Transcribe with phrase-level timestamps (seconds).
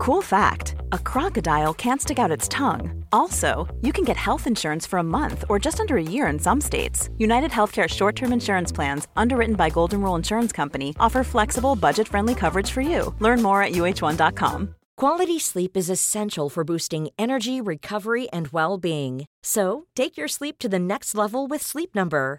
[0.00, 3.04] Cool fact a crocodile can't stick out its tongue.
[3.12, 6.38] Also, you can get health insurance for a month or just under a year in
[6.38, 7.10] some states.
[7.18, 12.08] United Healthcare short term insurance plans, underwritten by Golden Rule Insurance Company, offer flexible, budget
[12.08, 13.14] friendly coverage for you.
[13.18, 14.74] Learn more at uh1.com.
[14.96, 19.26] Quality sleep is essential for boosting energy, recovery, and well being.
[19.42, 22.38] So, take your sleep to the next level with Sleep Number.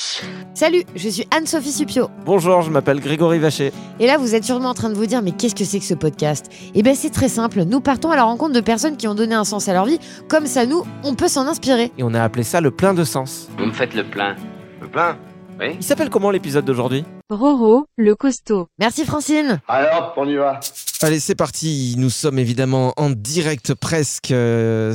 [0.53, 2.09] Salut, je suis Anne-Sophie Supio.
[2.25, 3.71] Bonjour, je m'appelle Grégory Vacher.
[3.99, 5.85] Et là, vous êtes sûrement en train de vous dire, mais qu'est-ce que c'est que
[5.85, 6.47] ce podcast?
[6.75, 7.63] Eh bien, c'est très simple.
[7.63, 9.99] Nous partons à la rencontre de personnes qui ont donné un sens à leur vie.
[10.27, 11.91] Comme ça, nous, on peut s'en inspirer.
[11.97, 13.49] Et on a appelé ça le plein de sens.
[13.57, 14.35] Vous me faites le plein.
[14.81, 15.17] Le plein?
[15.59, 17.05] Oui Il s'appelle comment l'épisode d'aujourd'hui?
[17.31, 18.67] Roro, le costaud.
[18.77, 19.61] Merci Francine.
[19.69, 20.59] Alors, on y va
[21.01, 21.95] Allez, c'est parti.
[21.97, 24.93] Nous sommes évidemment en direct presque euh,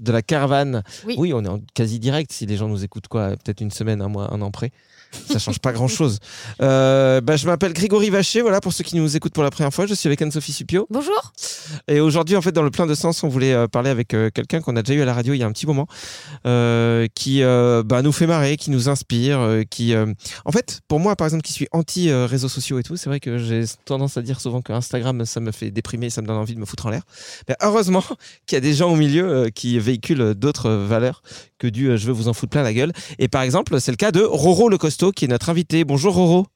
[0.00, 0.84] de la caravane.
[1.04, 1.32] Oui.
[1.34, 4.06] on est en quasi direct si les gens nous écoutent quoi, peut-être une semaine, un
[4.06, 4.70] mois, un an près.
[5.28, 6.18] Ça change pas grand-chose.
[6.60, 9.72] Euh, bah, je m'appelle Grégory Vacher, voilà, pour ceux qui nous écoutent pour la première
[9.72, 9.86] fois.
[9.86, 10.86] Je suis avec Anne-Sophie Supio.
[10.90, 11.32] Bonjour.
[11.88, 14.30] Et aujourd'hui, en fait, dans le plein de sens, on voulait euh, parler avec euh,
[14.30, 15.86] quelqu'un qu'on a déjà eu à la radio il y a un petit moment,
[16.46, 19.94] euh, qui bah, nous fait marrer, qui nous inspire, qui,
[20.44, 23.08] en fait, pour moi, par exemple, qui suis anti euh, réseaux sociaux et tout, c'est
[23.08, 26.26] vrai que j'ai tendance à dire souvent que Instagram, ça me fait déprimer, ça me
[26.26, 27.02] donne envie de me foutre en l'air.
[27.48, 28.04] Mais heureusement
[28.46, 31.22] qu'il y a des gens au milieu qui véhiculent d'autres valeurs
[31.62, 32.92] que du euh, je veux vous en foutre plein la gueule.
[33.18, 35.84] Et par exemple, c'est le cas de Roro le costaud, qui est notre invité.
[35.84, 36.46] Bonjour Roro.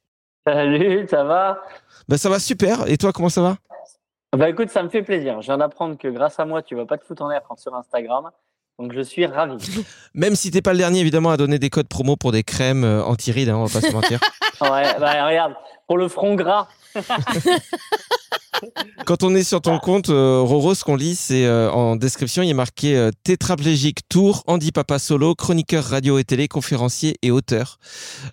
[0.47, 1.63] Salut, ça va?
[2.09, 2.89] Bah, ça va super.
[2.89, 3.57] Et toi, comment ça va?
[4.37, 5.41] Bah écoute, ça me fait plaisir.
[5.41, 7.75] Je viens d'apprendre que grâce à moi, tu vas pas te foutre en l'air sur
[7.75, 8.31] Instagram.
[8.79, 9.57] Donc je suis ravi.
[10.15, 12.85] Même si t'es pas le dernier, évidemment, à donner des codes promo pour des crèmes
[12.85, 14.21] euh, anti-rides, hein, on va pas se mentir.
[14.59, 15.53] Ouais, bah regarde,
[15.87, 16.67] pour le front gras.
[19.05, 22.43] Quand on est sur ton compte, euh, Roro, ce qu'on lit, c'est euh, en description,
[22.43, 27.31] il est marqué euh, tétraplégique tour, Andy Papa solo, chroniqueur radio et télé, conférencier et
[27.31, 27.79] auteur.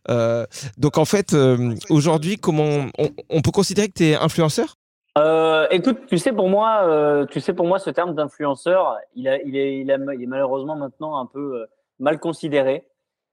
[0.10, 0.46] Euh,
[0.78, 4.78] donc en fait, euh, aujourd'hui, comment on, on peut considérer que tu es influenceur?
[5.18, 9.28] Euh, écoute, tu sais pour moi, euh, tu sais pour moi, ce terme d'influenceur, il,
[9.28, 11.66] a, il, est, il, il est malheureusement maintenant un peu euh,
[12.00, 12.88] mal considéré.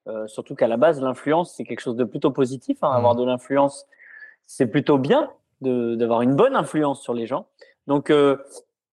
[0.07, 2.79] Euh, surtout qu'à la base, l'influence c'est quelque chose de plutôt positif.
[2.83, 2.91] hein.
[2.91, 3.87] Avoir de l'influence,
[4.47, 5.31] c'est plutôt bien
[5.61, 7.47] d'avoir une bonne influence sur les gens.
[7.87, 8.39] Donc, euh,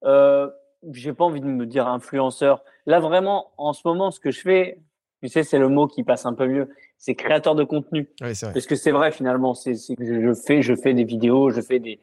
[0.03, 0.49] euh,
[0.91, 2.61] j'ai pas envie de me dire influenceur.
[2.85, 4.79] Là vraiment, en ce moment, ce que je fais,
[5.21, 6.69] tu sais, c'est le mot qui passe un peu mieux.
[6.97, 8.09] C'est créateur de contenu.
[8.21, 8.53] Oui, vrai.
[8.53, 11.99] Parce que c'est vrai finalement, c'est je fais, je fais des vidéos, je fais des,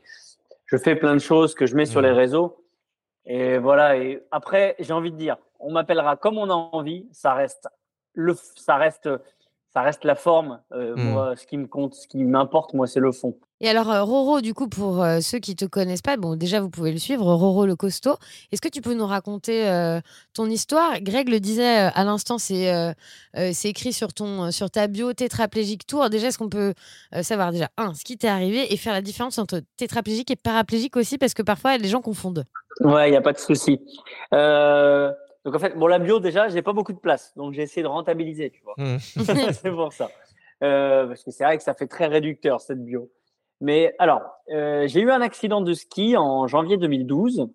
[0.66, 2.64] je fais plein de choses que je mets sur les réseaux.
[3.26, 3.96] Et voilà.
[3.96, 7.08] Et après, j'ai envie de dire, on m'appellera comme on a envie.
[7.12, 7.68] Ça reste
[8.14, 9.08] le, ça reste,
[9.74, 10.60] ça reste la forme.
[10.72, 11.10] Euh, Mhm.
[11.10, 13.34] Moi, ce qui me compte, ce qui m'importe, moi, c'est le fond.
[13.60, 16.60] Et alors, euh, Roro, du coup, pour euh, ceux qui te connaissent pas, bon, déjà,
[16.60, 18.16] vous pouvez le suivre, Roro le costaud.
[18.52, 20.00] Est-ce que tu peux nous raconter euh,
[20.34, 21.00] ton histoire?
[21.00, 22.92] Greg le disait euh, à l'instant, c'est euh,
[23.36, 26.10] euh, c'est écrit sur, ton, sur ta bio tétraplégique tour.
[26.10, 26.74] Déjà, est-ce qu'on peut
[27.14, 30.36] euh, savoir déjà, un, ce qui t'est arrivé et faire la différence entre tétraplégique et
[30.36, 31.16] paraplégique aussi?
[31.16, 32.44] Parce que parfois, les gens confondent.
[32.80, 33.80] Ouais, il n'y a pas de souci.
[34.34, 35.12] Euh,
[35.44, 37.82] donc en fait, bon, la bio déjà, j'ai pas beaucoup de place, donc j'ai essayé
[37.82, 38.74] de rentabiliser, tu vois.
[38.78, 38.98] Mhm.
[38.98, 40.10] c'est pour ça.
[40.62, 43.10] Euh, parce que c'est vrai que ça fait très réducteur cette bio.
[43.60, 47.48] Mais alors, euh, j'ai eu un accident de ski en janvier 2012.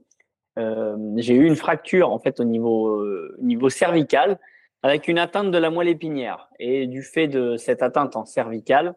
[0.58, 3.02] Euh, j'ai eu une fracture en fait au niveau
[3.40, 4.40] niveau cervical
[4.84, 6.50] avec une atteinte de la moelle épinière.
[6.60, 8.96] Et du fait de cette atteinte en cervicale,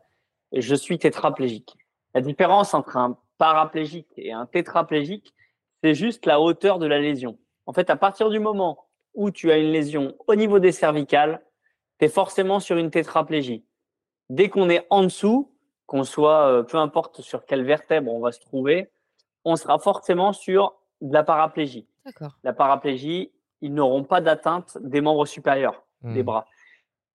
[0.52, 1.76] je suis tétraplégique.
[2.14, 5.34] La différence entre un paraplégique et un tétraplégique,
[5.82, 7.38] c'est juste la hauteur de la lésion.
[7.66, 8.84] En fait, à partir du moment
[9.14, 11.42] où tu as une lésion au niveau des cervicales,
[11.98, 13.64] tu es forcément sur une tétraplégie.
[14.30, 15.52] Dès qu'on est en dessous,
[15.86, 18.90] qu'on soit, euh, peu importe sur quelle vertèbre on va se trouver,
[19.44, 21.86] on sera forcément sur de la paraplégie.
[22.06, 22.32] D'accord.
[22.44, 26.22] La paraplégie, ils n'auront pas d'atteinte des membres supérieurs des Mhm.
[26.22, 26.46] bras.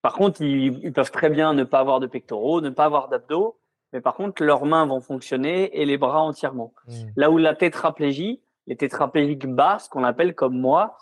[0.00, 3.08] Par contre, ils, ils peuvent très bien ne pas avoir de pectoraux, ne pas avoir
[3.08, 3.58] d'abdos,
[3.92, 6.72] mais par contre, leurs mains vont fonctionner et les bras entièrement.
[6.86, 6.92] Mm.
[7.16, 10.96] Là où la tétraplégie, les tétraplégiques bas, ce qu'on appelle comme moi,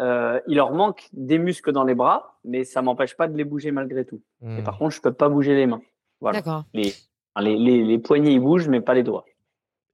[0.00, 3.44] euh, il leur manque des muscles dans les bras, mais ça m'empêche pas de les
[3.44, 4.20] bouger malgré tout.
[4.42, 4.64] Et Mm.
[4.64, 5.82] par contre, je peux pas bouger les mains.
[6.20, 6.42] Voilà.
[6.74, 6.92] Les,
[7.40, 9.24] les, les, les poignets, ils bougent, mais pas les doigts.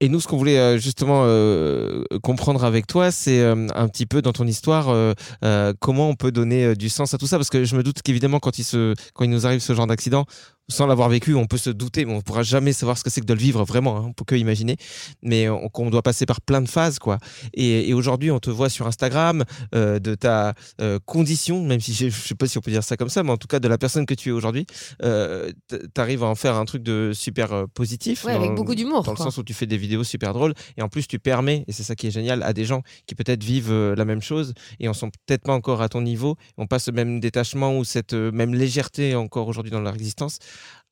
[0.00, 4.05] Et nous, ce qu'on voulait euh, justement euh, comprendre avec toi, c'est euh, un petit
[4.05, 7.26] peu dans ton histoire euh, euh, comment on peut donner euh, du sens à tout
[7.26, 9.73] ça, parce que je me doute qu'évidemment quand il se, quand il nous arrive ce
[9.73, 10.26] genre d'accident,
[10.68, 13.20] sans l'avoir vécu, on peut se douter, mais on pourra jamais savoir ce que c'est
[13.20, 13.98] que de le vivre vraiment.
[13.98, 14.76] Hein, on peut que imaginer,
[15.22, 17.18] mais on, doit passer par plein de phases, quoi.
[17.54, 21.92] Et, et aujourd'hui, on te voit sur Instagram euh, de ta euh, condition, même si
[21.94, 23.60] je, je sais pas si on peut dire ça comme ça, mais en tout cas
[23.60, 24.66] de la personne que tu es aujourd'hui,
[25.02, 28.74] euh, t- t'arrives à en faire un truc de super positif, Ouais, dans avec beaucoup
[28.74, 31.19] d'humour, dans le sens où tu fais des vidéos super drôles et en plus tu
[31.19, 34.22] permets et c'est ça qui est génial à des gens qui peut-être vivent la même
[34.22, 37.78] chose et en sont peut-être pas encore à ton niveau on passe ce même détachement
[37.78, 40.38] ou cette même légèreté encore aujourd'hui dans leur existence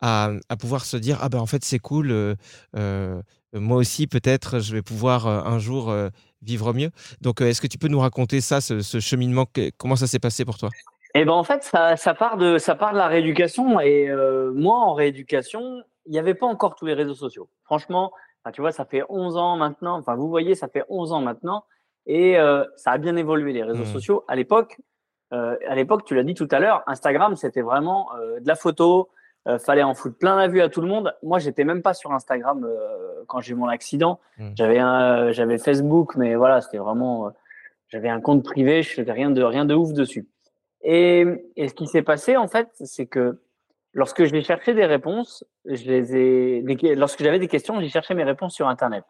[0.01, 2.35] à, à pouvoir se dire ah ben en fait c'est cool euh,
[2.77, 3.21] euh,
[3.55, 5.95] moi aussi peut-être je vais pouvoir euh, un jour
[6.43, 6.91] vivre mieux
[7.21, 9.47] donc est-ce que tu peux nous raconter ça ce, ce cheminement
[9.79, 10.71] comment ça s'est passé pour toi?
[11.17, 13.79] Et ben en fait, ça, ça part de ça part de la rééducation.
[13.79, 14.11] Et
[14.53, 17.49] moi, en rééducation, il n'y avait pas encore tous les réseaux sociaux.
[17.63, 18.13] Franchement,
[18.43, 19.97] enfin, tu vois, ça fait 11 ans maintenant.
[19.97, 21.65] Enfin, vous voyez, ça fait 11 ans maintenant,
[22.07, 23.93] et euh, ça a bien évolué les réseaux Mhm.
[23.93, 24.25] sociaux.
[24.29, 24.81] À l'époque,
[25.33, 28.57] euh, à l'époque, tu l'as dit tout à l'heure, Instagram, c'était vraiment euh, de la
[28.57, 29.09] photo.
[29.47, 31.15] Euh, fallait en foutre plein la vue à tout le monde.
[31.23, 34.19] Moi, j'étais même pas sur Instagram euh, quand j'ai eu mon accident.
[34.39, 34.53] Mhm.
[34.57, 37.31] J'avais un, j'avais Facebook, mais voilà, c'était vraiment, euh,
[37.89, 38.83] j'avais un compte privé.
[38.83, 40.27] Je faisais rien de rien de ouf dessus.
[40.83, 41.27] Et,
[41.57, 43.39] et ce qui s'est passé, en fait, c'est que
[43.93, 48.15] lorsque j'ai cherché des réponses, je les ai, des- lorsque j'avais des questions, j'ai cherché
[48.15, 49.05] mes réponses sur Internet.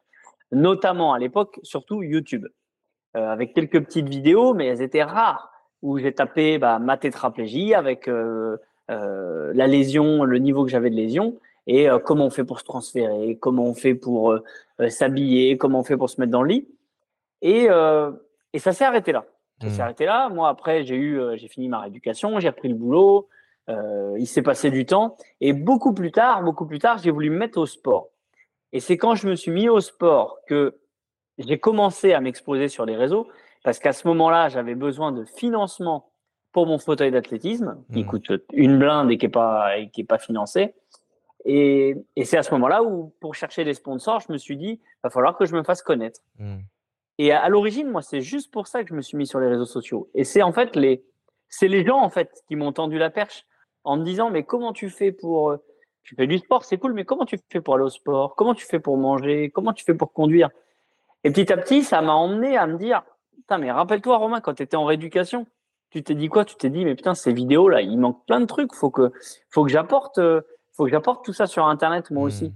[0.50, 2.46] Notamment à l'époque, surtout YouTube,
[3.16, 5.52] euh, avec quelques petites vidéos, mais elles étaient rares,
[5.82, 8.12] où j'ai tapé bah, ma tétraplégie avec euh,
[8.52, 8.56] euh,
[8.88, 11.36] la lésion, le niveau que j'avais de lésion,
[11.66, 14.44] et euh, comment on fait pour se transférer, comment on fait pour euh,
[14.80, 16.68] euh, s'habiller, comment on fait pour se mettre dans le lit.
[17.40, 18.10] Et, euh,
[18.52, 19.24] et ça s'est arrêté là.
[19.62, 19.80] Ça s'est Mhm.
[19.80, 20.28] arrêté là.
[20.28, 23.28] Moi, après, j'ai eu, euh, j'ai fini ma rééducation, j'ai repris le boulot.
[23.70, 25.16] euh, il s'est passé du temps.
[25.40, 28.08] Et beaucoup plus tard, beaucoup plus tard, j'ai voulu me mettre au sport.
[28.74, 30.76] Et c'est quand je me suis mis au sport que
[31.38, 33.26] j'ai commencé à m'exposer sur les réseaux,
[33.62, 36.10] parce qu'à ce moment-là, j'avais besoin de financement
[36.54, 38.06] pour mon fauteuil d'athlétisme, qui Mhm.
[38.06, 40.72] coûte une blinde et qui est pas, et qui est pas financé.
[41.44, 44.80] Et, et c'est à ce moment-là où, pour chercher des sponsors, je me suis dit,
[45.02, 46.20] va falloir que je me fasse connaître.
[46.38, 46.60] Mm.
[47.18, 49.40] Et à, à l'origine, moi, c'est juste pour ça que je me suis mis sur
[49.40, 50.08] les réseaux sociaux.
[50.14, 51.04] Et c'est en fait les,
[51.48, 53.44] c'est les gens en fait qui m'ont tendu la perche
[53.82, 55.56] en me disant, mais comment tu fais pour, euh,
[56.04, 58.36] tu fais du sport, c'est cool, mais comment tu fais pour aller au sport?
[58.36, 59.50] Comment tu fais pour manger?
[59.50, 60.48] Comment tu fais pour conduire?
[61.24, 63.02] Et petit à petit, ça m'a emmené à me dire,
[63.36, 65.46] putain, mais rappelle-toi, Romain, quand tu étais en rééducation,
[65.94, 66.44] tu t'es dit quoi?
[66.44, 68.74] Tu t'es dit, mais putain, ces vidéos là, il manque plein de trucs.
[68.74, 69.12] Faut que,
[69.48, 70.40] faut que j'apporte, euh,
[70.72, 72.52] faut que j'apporte tout ça sur Internet moi aussi.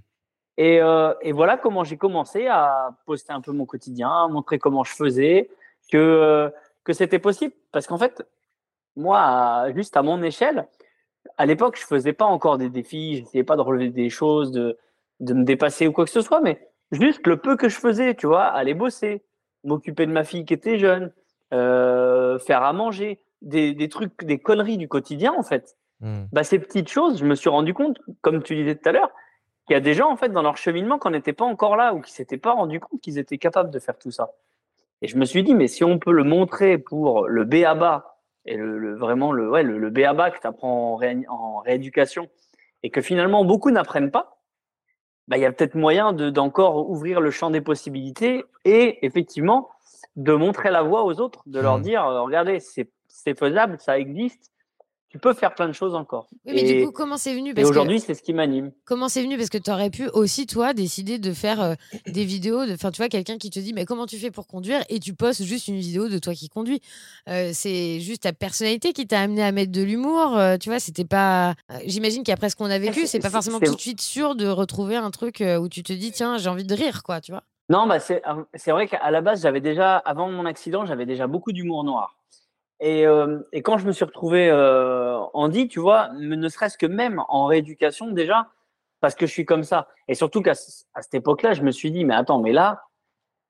[0.56, 4.58] Et, euh, et voilà comment j'ai commencé à poster un peu mon quotidien, à montrer
[4.58, 5.50] comment je faisais,
[5.88, 6.50] que, euh,
[6.82, 7.55] que c'était possible.
[7.70, 8.26] Parce qu'en fait,
[8.96, 10.67] moi, juste à mon échelle,
[11.37, 14.76] à l'époque, je faisais pas encore des défis, j'essayais pas de relever des choses, de,
[15.20, 18.17] de me dépasser ou quoi que ce soit, mais juste le peu que je faisais,
[18.17, 19.23] tu vois, aller bosser,
[19.62, 21.12] m'occuper de ma fille qui était jeune,
[21.55, 26.26] euh, faire à manger, des, des trucs, des conneries du quotidien, en fait Mm.
[26.31, 29.11] bah, ces petites choses, je me suis rendu compte, comme tu disais tout à l'heure,
[29.67, 31.92] qu'il y a des gens en fait dans leur cheminement qui n'étaient pas encore là
[31.92, 34.30] ou qui s'étaient pas rendu compte qu'ils étaient capables de faire tout ça.
[35.02, 38.14] Et je me suis dit, mais si on peut le montrer pour le BABA
[38.45, 41.59] et le, le- vraiment le, ouais, le, le BABA que tu apprends en, ré- en
[41.59, 42.28] rééducation
[42.85, 44.38] et que finalement beaucoup n'apprennent pas,
[45.26, 49.68] bah, il y a peut-être moyen de- d'encore ouvrir le champ des possibilités et effectivement
[50.14, 51.83] de montrer la voie aux autres, de leur Mhm.
[51.83, 52.88] dire, euh, regardez, c'est
[53.28, 54.50] c'est faisable, ça existe,
[55.11, 56.28] tu peux faire plein de choses encore.
[56.47, 57.50] Oui, mais Et- du coup, comment c'est venu?
[57.50, 58.73] et Parce que- aujourd'hui, c'est ce qui m'anime.
[58.85, 59.37] Comment c'est venu?
[59.37, 61.75] Parce que tu aurais pu aussi, toi, décider de faire euh,
[62.06, 62.64] des vidéos.
[62.66, 64.82] de- Enfin, tu vois, quelqu'un qui te dit, mais comment tu fais pour conduire?
[64.90, 66.80] Et tu postes juste une vidéo de toi qui conduis.
[67.28, 70.37] Euh, c'est juste ta personnalité qui t'a amené à mettre de l'humour.
[70.38, 71.54] euh, tu vois, c'était pas.
[71.87, 74.97] J'imagine qu'après ce qu'on a vécu, c'est- pas forcément tout de suite sûr de retrouver
[74.97, 77.42] un truc où tu te dis, tiens, j'ai envie de rire, quoi, tu vois?
[77.70, 78.23] Non, bah c'est
[78.54, 82.16] c'est vrai qu'à la base, j'avais déjà, avant mon accident, j'avais déjà beaucoup d'humour noir.
[82.80, 86.87] Et, euh, et quand je me suis retrouvé euh, Andy, tu vois, ne serait-ce que
[86.87, 88.49] même en rééducation déjà,
[89.00, 89.88] parce que je suis comme ça.
[90.06, 92.82] Et surtout qu'à cette époque-là, je me suis dit, mais attends, mais là,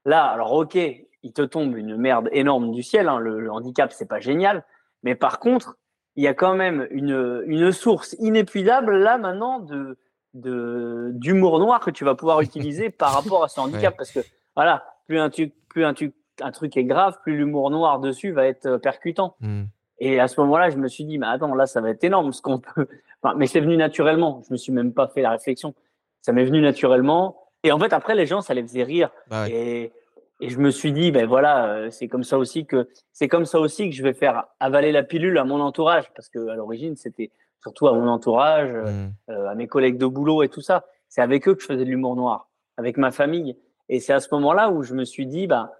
[0.05, 3.93] là, alors ok, il te tombe une merde énorme du ciel, hein, le, le handicap,
[3.93, 4.65] c'est pas génial,
[5.03, 5.77] mais par contre,
[6.17, 9.99] il y a quand même une, une source inépuisable là maintenant de
[10.35, 13.97] de- d'humour noir que tu vas pouvoir utiliser par rapport à ce handicap, Ouais.
[13.97, 14.21] parce que
[14.55, 18.33] voilà, plus un truc, plus un truc, un truc est grave, plus l'humour noir dessus
[18.33, 19.37] va être euh, percutant.
[19.41, 19.65] Mm.
[20.01, 22.33] Et à ce moment-là, je me suis dit, mais attends, là, ça va être énorme
[22.33, 22.87] ce qu'on peut.
[23.21, 24.43] Enfin, mais c'est venu naturellement.
[24.47, 25.75] Je me suis même pas fait la réflexion.
[26.23, 27.37] Ça m'est venu naturellement.
[27.65, 29.11] Et en fait, après, les gens, ça les faisait rire.
[29.29, 29.51] Bah ouais.
[29.51, 29.93] Et,
[30.41, 33.45] et je me suis dit, ben voilà, euh, c'est comme ça aussi que c'est comme
[33.45, 36.55] ça aussi que je vais faire avaler la pilule à mon entourage, parce que à
[36.55, 39.13] l'origine, c'était surtout à mon entourage, euh, Mm.
[39.31, 40.85] euh, à mes collègues de boulot et tout ça.
[41.09, 43.57] C'est avec eux que je faisais de l'humour noir, avec ma famille.
[43.89, 45.73] Et c'est à ce moment-là où je me suis dit, bah,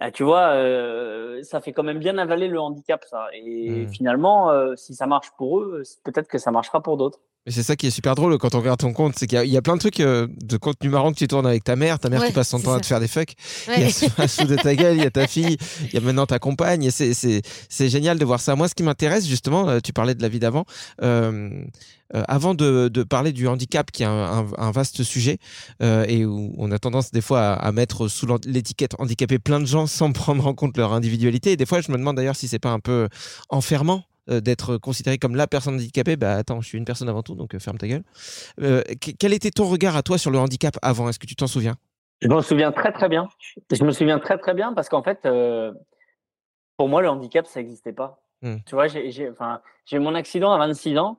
[0.00, 3.26] ah, tu vois, euh, ça fait quand même bien avaler le handicap, ça.
[3.34, 3.88] Et Mm.
[3.88, 7.20] finalement, euh, si ça marche pour eux, peut-être que ça marchera pour d'autres.
[7.48, 9.40] Mais c'est ça qui est super drôle quand on regarde ton compte, c'est qu'il y,
[9.40, 11.64] a- il y a plein de trucs euh, de contenu marrant que tu tournes avec
[11.64, 13.32] ta mère, ta mère Ouais, qui passe son temps à te faire des fucks,
[13.78, 13.86] il y
[14.22, 16.38] a sous de ta gueule, il y a ta fille, il y a maintenant ta
[16.38, 18.54] compagne, c'est- génial de voir ça.
[18.54, 20.66] Moi, ce qui m'intéresse justement, euh, tu parlais de la vie d'avant,
[21.02, 21.48] euh,
[22.14, 25.38] euh, avant de, de parler du handicap, qui est un, un- un vaste sujet,
[25.82, 29.58] euh, et où on a tendance des fois à, à mettre sous l'étiquette handicapé plein
[29.60, 32.36] de gens sans prendre en compte leur individualité, et des fois je me demande d'ailleurs
[32.36, 33.08] si c'est pas un peu
[33.48, 37.22] enfermant euh, d'être considéré comme la personne handicapée, bah attends, je suis une personne avant
[37.22, 38.02] tout, donc euh, ferme ta gueule.
[38.60, 41.08] Euh, que- quel était ton regard à toi sur le handicap avant?
[41.08, 41.76] Est-ce que tu t'en souviens?
[42.20, 43.28] Je m'en souviens très très bien.
[43.70, 45.20] Je me souviens très très bien parce qu'en fait,
[46.76, 48.20] pour moi, le handicap, ça n'existait pas.
[48.42, 48.56] Hmm.
[48.66, 49.30] Tu vois, j'ai
[49.92, 51.18] eu mon accident à 26 ans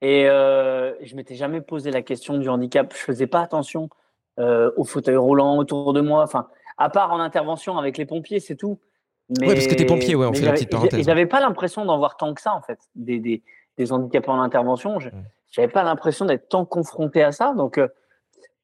[0.00, 2.92] et je m'étais jamais posé la question du handicap.
[2.96, 3.90] Je faisais pas attention
[4.38, 6.22] aux fauteuils roulants autour de moi.
[6.22, 6.48] Enfin,
[6.78, 8.78] à part en intervention avec les pompiers, c'est tout.
[9.40, 11.00] Mais, Ouais, parce que t'es pompier, ouais, on fait la petite parenthèse.
[11.00, 13.42] et J'avais pas l'impression d'en voir tant que ça, en fait, des, des,
[13.76, 14.98] des handicapés en intervention.
[15.50, 17.52] J'avais pas l'impression d'être tant confronté à ça.
[17.54, 17.88] Donc, euh,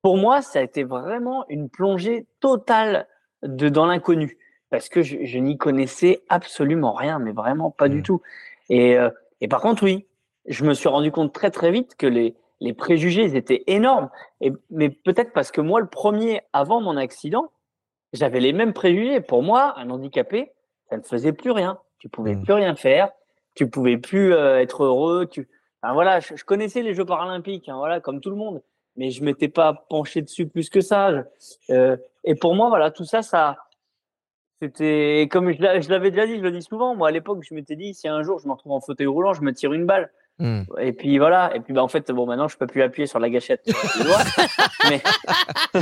[0.02, 3.06] pour moi, ça a été vraiment une plongée totale
[3.42, 4.38] de, dans l'inconnu.
[4.70, 8.20] Parce que je, je n'y connaissais absolument rien, mais vraiment pas du tout.
[8.70, 10.06] Et, euh, et par contre, oui,
[10.46, 14.10] je me suis rendu compte très très vite que les, les préjugés étaient énormes.
[14.40, 17.50] Et, mais peut-être parce que moi, le premier, avant mon accident,
[18.14, 19.20] j'avais les mêmes préjugés.
[19.20, 20.52] Pour moi, un handicapé,
[20.88, 21.78] ça ne faisait plus rien.
[21.98, 22.42] Tu pouvais Mm.
[22.44, 23.10] plus rien faire.
[23.54, 25.26] Tu pouvais plus euh, être heureux.
[25.26, 25.48] Tu...
[25.82, 28.62] Enfin, voilà, je, je connaissais les Jeux paralympiques, hein, voilà, comme tout le monde,
[28.96, 31.12] mais je m'étais pas penché dessus plus que ça.
[31.12, 33.56] Je- euh, et pour moi, voilà, tout ça, ça,
[34.62, 36.94] c'était comme je l'avais déjà dit, je le dis souvent.
[36.94, 39.34] Moi, à l'époque, je m'étais dit, si un jour je me retrouve en fauteuil roulant,
[39.34, 40.10] je me tire une balle.
[40.38, 40.62] Hmm.
[40.80, 41.54] Et puis voilà.
[41.54, 43.62] Et puis bah, en fait, bon, maintenant, je peux plus appuyer sur la gâchette.
[44.90, 45.00] mais,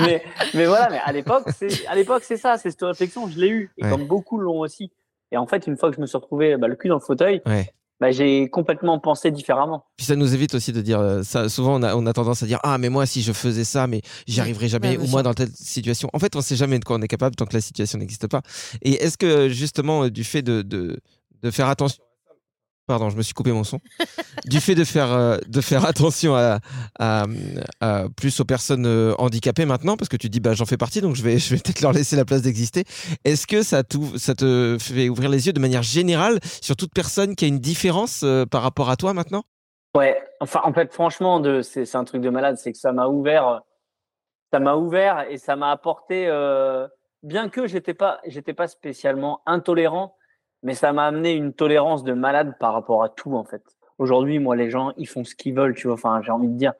[0.00, 0.22] mais,
[0.54, 0.88] mais voilà.
[0.90, 3.70] Mais à l'époque, c'est à l'époque, c'est ça, c'est cette réflexion, je l'ai eu.
[3.78, 3.90] Et Ouais.
[3.90, 4.90] comme beaucoup l'ont aussi.
[5.32, 7.00] Et en fait, une fois que je me suis retrouvé bah, le cul dans le
[7.00, 7.70] fauteuil, Ouais.
[8.00, 9.84] bah, j'ai complètement pensé différemment.
[9.96, 11.48] Puis ça nous évite aussi de dire euh, ça.
[11.48, 13.86] Souvent, on a, on a tendance à dire ah mais moi si je faisais ça,
[13.86, 14.96] mais j'y arriverais jamais.
[14.96, 16.08] Ouais, ou moi dans telle situation.
[16.12, 18.28] En fait, on sait jamais de quoi on est capable tant que la situation n'existe
[18.28, 18.42] pas.
[18.82, 20.98] Et est-ce que justement du fait de, de,
[21.42, 22.02] de faire attention.
[22.88, 23.80] Pardon, je me suis coupé mon son.
[24.46, 26.58] du fait de faire, euh, de faire attention à,
[28.16, 31.14] plus aux personnes euh, handicapées maintenant, parce que tu dis bah j'en fais partie, donc
[31.14, 32.84] je vais, je vais peut-être leur laisser la place d'exister.
[33.26, 33.82] Est-ce que ça,
[34.16, 37.58] ça te fait ouvrir les yeux de manière générale sur toute personne qui a une
[37.58, 39.42] différence euh, par rapport à toi maintenant?
[39.94, 43.60] Ouais, enfin, en fait, franchement, c'est, un truc de malade, c'est que ça m'a ouvert,
[44.50, 46.26] ça m'a ouvert et ça m'a apporté,
[47.22, 50.17] bien que j'étais pas, j'étais pas spécialement intolérant,
[50.62, 53.62] mais ça m'a amené une tolérance de malade par rapport à tout, en fait.
[53.98, 56.54] Aujourd'hui, moi, les gens, ils font ce qu'ils veulent, tu vois, enfin, j'ai envie de
[56.54, 56.72] dire,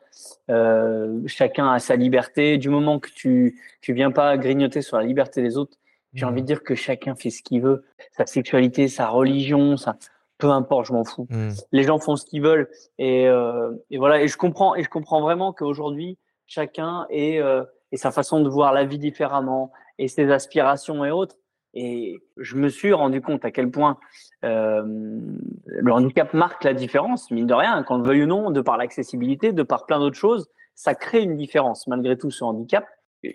[0.50, 2.58] euh, chacun a sa liberté.
[2.58, 5.76] Du moment que tu, tu viens pas grignoter sur la liberté des autres,
[6.14, 9.96] j'ai envie de dire que chacun fait ce qu'il veut, sa sexualité, sa religion, ça,
[10.38, 11.50] peu importe, je m'en fous Hmm.
[11.72, 12.68] les gens font ce qu'ils veulent
[12.98, 16.16] et, euh, et voilà et je comprends et je comprends vraiment qu'aujourd'hui
[16.46, 21.10] chacun ait, euh, ait sa façon de voir la vie différemment et ses aspirations et
[21.10, 21.36] autres
[21.74, 23.98] et je me suis rendu compte à quel point
[24.44, 28.60] euh, le handicap marque la différence mine de rien qu'on le veuille ou non de
[28.60, 32.86] par l'accessibilité de par plein d'autres choses ça crée une différence malgré tout ce handicap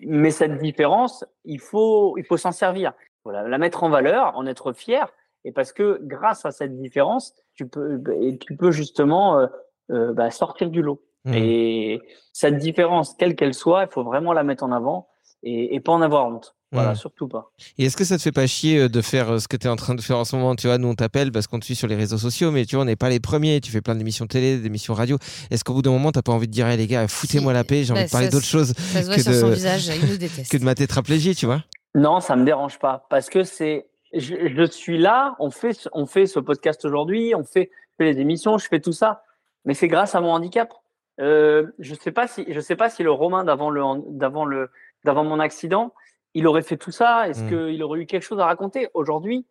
[0.02, 4.46] mais cette différence il faut il faut s'en servir voilà la mettre en valeur en
[4.48, 5.14] être fier
[5.46, 8.02] et parce que grâce à cette différence, tu peux,
[8.40, 9.48] tu peux justement euh,
[9.92, 11.02] euh, bah, sortir du lot.
[11.26, 11.34] Hmm.
[11.34, 15.10] Et cette différence, quelle qu'elle soit, il faut vraiment la mettre en avant
[15.42, 16.56] et, et pas en avoir honte.
[16.74, 17.52] Voilà, surtout pas.
[17.78, 19.68] Et est-ce que ça te fait pas chier euh, de faire euh, ce que tu
[19.68, 20.56] es en train de faire en ce moment?
[20.56, 22.76] Tu vois, nous on t'appelle parce qu'on te suit sur les réseaux sociaux, mais tu
[22.76, 23.62] vois, on n'est pas les premiers.
[23.62, 25.18] Tu fais plein d'émissions télé, d'émissions radio.
[25.52, 27.56] Est-ce qu'au bout d'un moment, t'as pas envie de dire, hey, les gars, foutez-moi Si.
[27.56, 29.34] la paix, j'ai envie Bah, de parler d'autre se- chose Ça se voit que sur
[29.34, 30.52] son de- visage, il nous déteste.
[30.52, 31.64] que de ma tétraplégie, tu vois?
[31.96, 35.90] Non, ça me dérange pas parce que c'est, je, je suis là, on fait, ce-
[35.94, 39.24] on fait ce podcast aujourd'hui, on fait, fait les émissions, je fais tout ça,
[39.66, 40.74] mais c'est grâce à mon handicap.
[41.22, 44.72] Euh, je sais pas si, je sais pas si le Romain d'avant le, d'avant le,
[45.06, 45.94] d'avant mon accident,
[46.34, 47.28] il aurait fait tout ça.
[47.30, 47.50] Est-ce Mm.
[47.50, 48.90] qu'il aurait eu quelque chose à raconter?
[48.94, 49.46] Aujourd'hui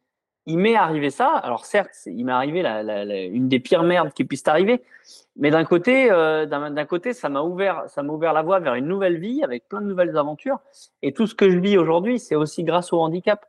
[0.45, 1.29] Il m'est arrivé ça.
[1.37, 4.83] Alors certes, il m'est arrivé la, la- la- une des pires merdes qui puisse arriver,
[5.37, 8.75] mais d'un côté, euh, d'un, côté, ça m'a ouvert, ça m'a ouvert la voie vers
[8.75, 10.59] une nouvelle vie avec plein de nouvelles aventures.
[11.01, 13.47] Et tout ce que je vis aujourd'hui, c'est aussi grâce au handicap.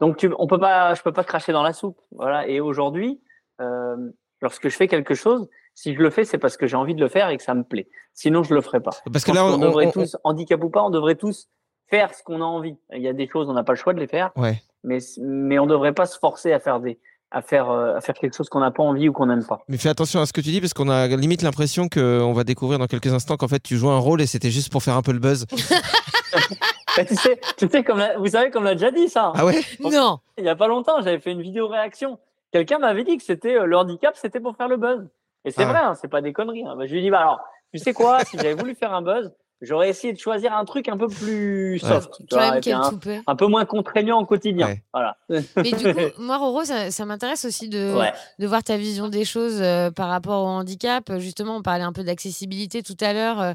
[0.00, 2.00] Donc tu, on peut pas, je peux pas cracher dans la soupe.
[2.10, 2.48] Voilà.
[2.48, 3.20] Et aujourd'hui,
[3.60, 3.96] euh,
[4.40, 7.00] lorsque je fais quelque chose, si je le fais, c'est parce que j'ai envie de
[7.00, 7.86] le faire et que ça me plaît.
[8.14, 8.90] Sinon, je le ferai pas.
[9.12, 11.48] Parce que là, on, qu'on devrait on- tous, handicap ou pas, on devrait tous
[11.92, 12.76] faire ce qu'on a envie.
[12.94, 14.62] Il y a des choses, on n'a pas le choix de les faire, ouais.
[14.82, 16.98] mais mais on devrait pas se forcer à faire des,
[17.30, 19.60] à faire, euh, à faire quelque chose qu'on n'a pas envie ou qu'on n'aime pas.
[19.68, 22.44] Mais fais attention à ce que tu dis parce qu'on a limite l'impression qu'on va
[22.44, 24.96] découvrir dans quelques instants qu'en fait tu joues un rôle et c'était juste pour faire
[24.96, 25.44] un peu le buzz.
[26.96, 29.26] Bah, tu sais, tu sais comme la- vous savez, comme l'a déjà dit ça.
[29.28, 29.32] hein.
[29.34, 29.60] Ah ouais?
[29.80, 30.18] Non.
[30.36, 32.18] Il y a pas longtemps, j'avais fait une vidéo réaction.
[32.52, 35.08] Quelqu'un m'avait dit que c'était euh, le handicap, c'était pour faire le buzz.
[35.46, 35.68] Et c'est Ah.
[35.68, 36.66] vrai, hein, c'est pas des conneries.
[36.66, 36.74] hein.
[36.76, 37.40] Bah, je lui ai dit, bah alors,
[37.72, 40.88] tu sais quoi, si j'avais voulu faire un buzz, j'aurais essayé de choisir un truc
[40.88, 42.72] un peu plus soft, tu Tu vois, et
[43.26, 44.66] un, peu moins contraignant au quotidien.
[44.66, 44.82] Ouais.
[44.92, 45.16] Voilà.
[45.28, 48.12] Mais du coup, moi, Roro, ça, ça m'intéresse aussi de, Ouais.
[48.38, 51.10] de voir ta vision des choses euh, par rapport au handicap.
[51.18, 53.40] Justement, on parlait un peu d'accessibilité tout à l'heure.
[53.40, 53.52] euh,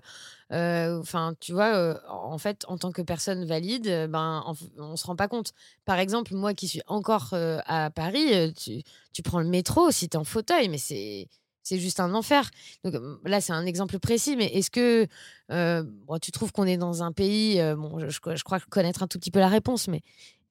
[0.54, 4.96] euh, Enfin, tu vois, euh, en fait, en tant que personne valide, ben, en on
[4.96, 5.52] se rend pas compte.
[5.86, 8.82] Par exemple, moi qui suis encore euh, à Paris, tu,
[9.14, 11.28] tu prends le métro si tu es en fauteuil, mais c'est
[11.68, 12.50] c'est juste un enfer.
[12.86, 15.06] Euh, là, c'est un exemple précis, mais est-ce que
[15.52, 19.08] euh, bon, tu trouves qu'on est dans un pays, euh, bon, je, crois- connaître un
[19.08, 20.02] tout petit peu la réponse, mais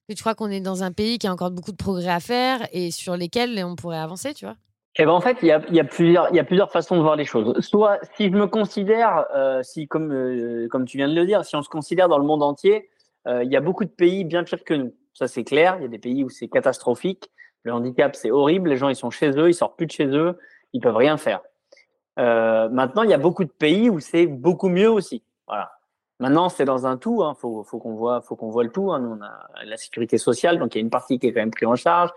[0.09, 2.69] tu crois qu'on est dans un pays qui a encore beaucoup de progrès à faire
[2.73, 4.57] et sur lesquels on pourrait avancer, tu vois?
[4.99, 7.53] Eh ben en fait, il y a, plusieurs, façons de voir les choses.
[7.61, 9.27] Soit, si je me considère,
[9.63, 12.43] si comme comme tu viens de le dire, si on se considère dans le monde
[12.43, 12.89] entier,
[13.27, 14.95] il y a beaucoup de pays bien pires que nous.
[15.13, 15.77] Ça c'est clair.
[15.79, 17.29] Il y a des pays où c'est catastrophique.
[17.65, 18.71] Le handicap c'est horrible.
[18.71, 20.39] Les gens ils sont chez eux, ils sortent plus de chez eux,
[20.73, 21.41] ils peuvent rien faire.
[22.19, 25.23] Euh, maintenant, il y a beaucoup de pays où c'est beaucoup mieux aussi.
[25.47, 25.73] Voilà.
[26.19, 27.23] Maintenant, c'est dans un tout.
[27.23, 27.35] Hein.
[27.35, 28.93] Faut, faut qu'on voit, faut qu'on voit le tout.
[28.93, 29.01] Hein.
[29.01, 31.41] Nous, on a la sécurité sociale, donc il y a une partie qui est quand
[31.41, 32.11] même prise en charge.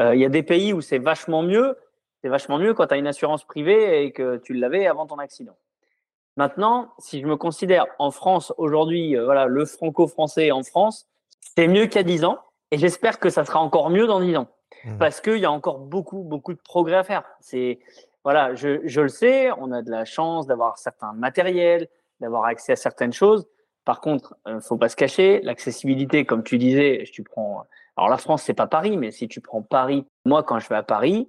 [0.00, 1.76] Euh, il y a des pays où c'est vachement mieux.
[2.22, 5.18] C'est vachement mieux quand tu as une assurance privée et que tu l'avais avant ton
[5.18, 5.56] accident.
[6.36, 11.06] Maintenant, si je me considère en France aujourd'hui, euh, voilà, le franco-français en France,
[11.40, 12.38] c'est mieux qu'il y a 10 ans
[12.70, 14.48] et j'espère que ça sera encore mieux dans 10 ans
[14.84, 14.98] Mhm.
[14.98, 17.24] parce qu'il y a encore beaucoup, beaucoup de progrès à faire.
[17.40, 17.78] C'est,
[18.24, 21.88] voilà, je, je le sais, on a de la chance d'avoir certains matériels,
[22.20, 23.46] d'avoir accès à certaines choses.
[23.84, 27.64] Par contre, euh, faut pas se cacher, l'accessibilité, comme tu disais, tu prends,
[27.96, 30.76] alors la France, c'est pas Paris, mais si tu prends Paris, moi, quand je vais
[30.76, 31.28] à Paris,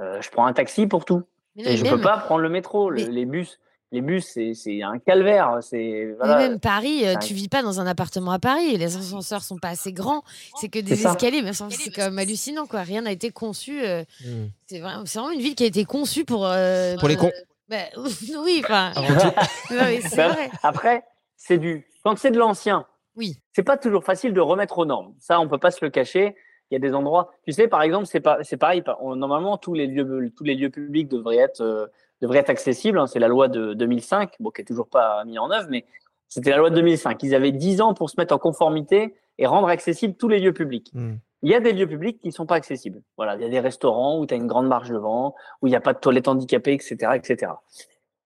[0.00, 1.22] euh, je prends un taxi pour tout.
[1.54, 3.60] Mais Et je même, peux pas prendre le métro, le- les bus.
[3.94, 5.58] Les bus, c'est un calvaire.
[5.60, 6.36] C'est voilà.
[6.38, 8.76] même Paris, euh, ça- tu vis pas dans un appartement à Paris.
[8.76, 10.22] Les ascenseurs sont pas assez grands.
[10.56, 11.42] C'est que des escaliers.
[11.42, 12.80] mais C'est quand même hallucinant, quoi.
[12.82, 13.84] Rien n'a été conçu.
[13.84, 14.46] euh, Hmm.
[14.66, 16.44] c'est vraiment, une ville qui a été conçue pour.
[16.44, 17.30] euh, Pour les cons.
[17.68, 17.76] bah,
[18.44, 18.90] oui, enfin.
[19.70, 20.50] Ben, vrai.
[20.64, 21.04] Après,
[21.36, 21.86] c'est du.
[22.04, 23.38] Quand c'est de l'ancien, Oui.
[23.52, 25.14] c'est pas toujours facile de remettre aux normes.
[25.20, 26.34] Ça, on peut pas se le cacher.
[26.70, 27.30] Il y a des endroits.
[27.46, 28.82] Tu sais, par exemple, c'est pas, c'est pareil.
[29.00, 31.90] on- Normalement, tous les lieux, tous les lieux publics devraient être,
[32.22, 32.98] devraient être accessibles.
[32.98, 33.06] hein.
[33.06, 35.84] C'est la loi de 2005, bon, qui est toujours pas mise en œuvre, mais
[36.28, 37.22] c'était la loi de 2005.
[37.22, 40.52] Ils avaient 10 ans pour se mettre en conformité et rendre accessibles tous les lieux
[40.52, 40.90] publics.
[40.94, 41.14] Hmm.
[41.42, 43.02] Il y a des lieux publics qui sont pas accessibles.
[43.18, 45.70] Voilà, il y a des restaurants où tu as une grande marge devant, où il
[45.70, 47.52] n'y a pas de toilettes handicapées, etc., etc.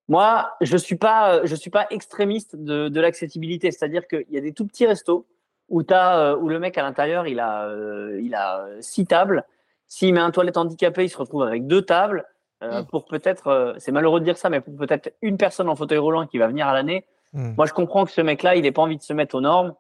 [0.07, 3.71] Moi, je suis pas, je suis pas extrémiste de, de l'accessibilité.
[3.73, 5.27] C'est-à-dire qu'il y a des tout petits restos
[5.69, 9.45] où t'as, euh, où le mec à l'intérieur, il a, euh, il a six tables.
[9.87, 12.25] S'il met un toilette handicapé, il se retrouve avec deux tables.
[12.63, 12.87] Euh, Mm.
[12.87, 15.99] Pour peut-être, euh, c'est malheureux de dire ça, mais pour peut-être une personne en fauteuil
[15.99, 17.05] roulant qui va venir à l'année.
[17.33, 17.53] Hmm.
[17.57, 19.75] Moi, je comprends que ce mec-là, il n'ait pas envie de se mettre aux normes.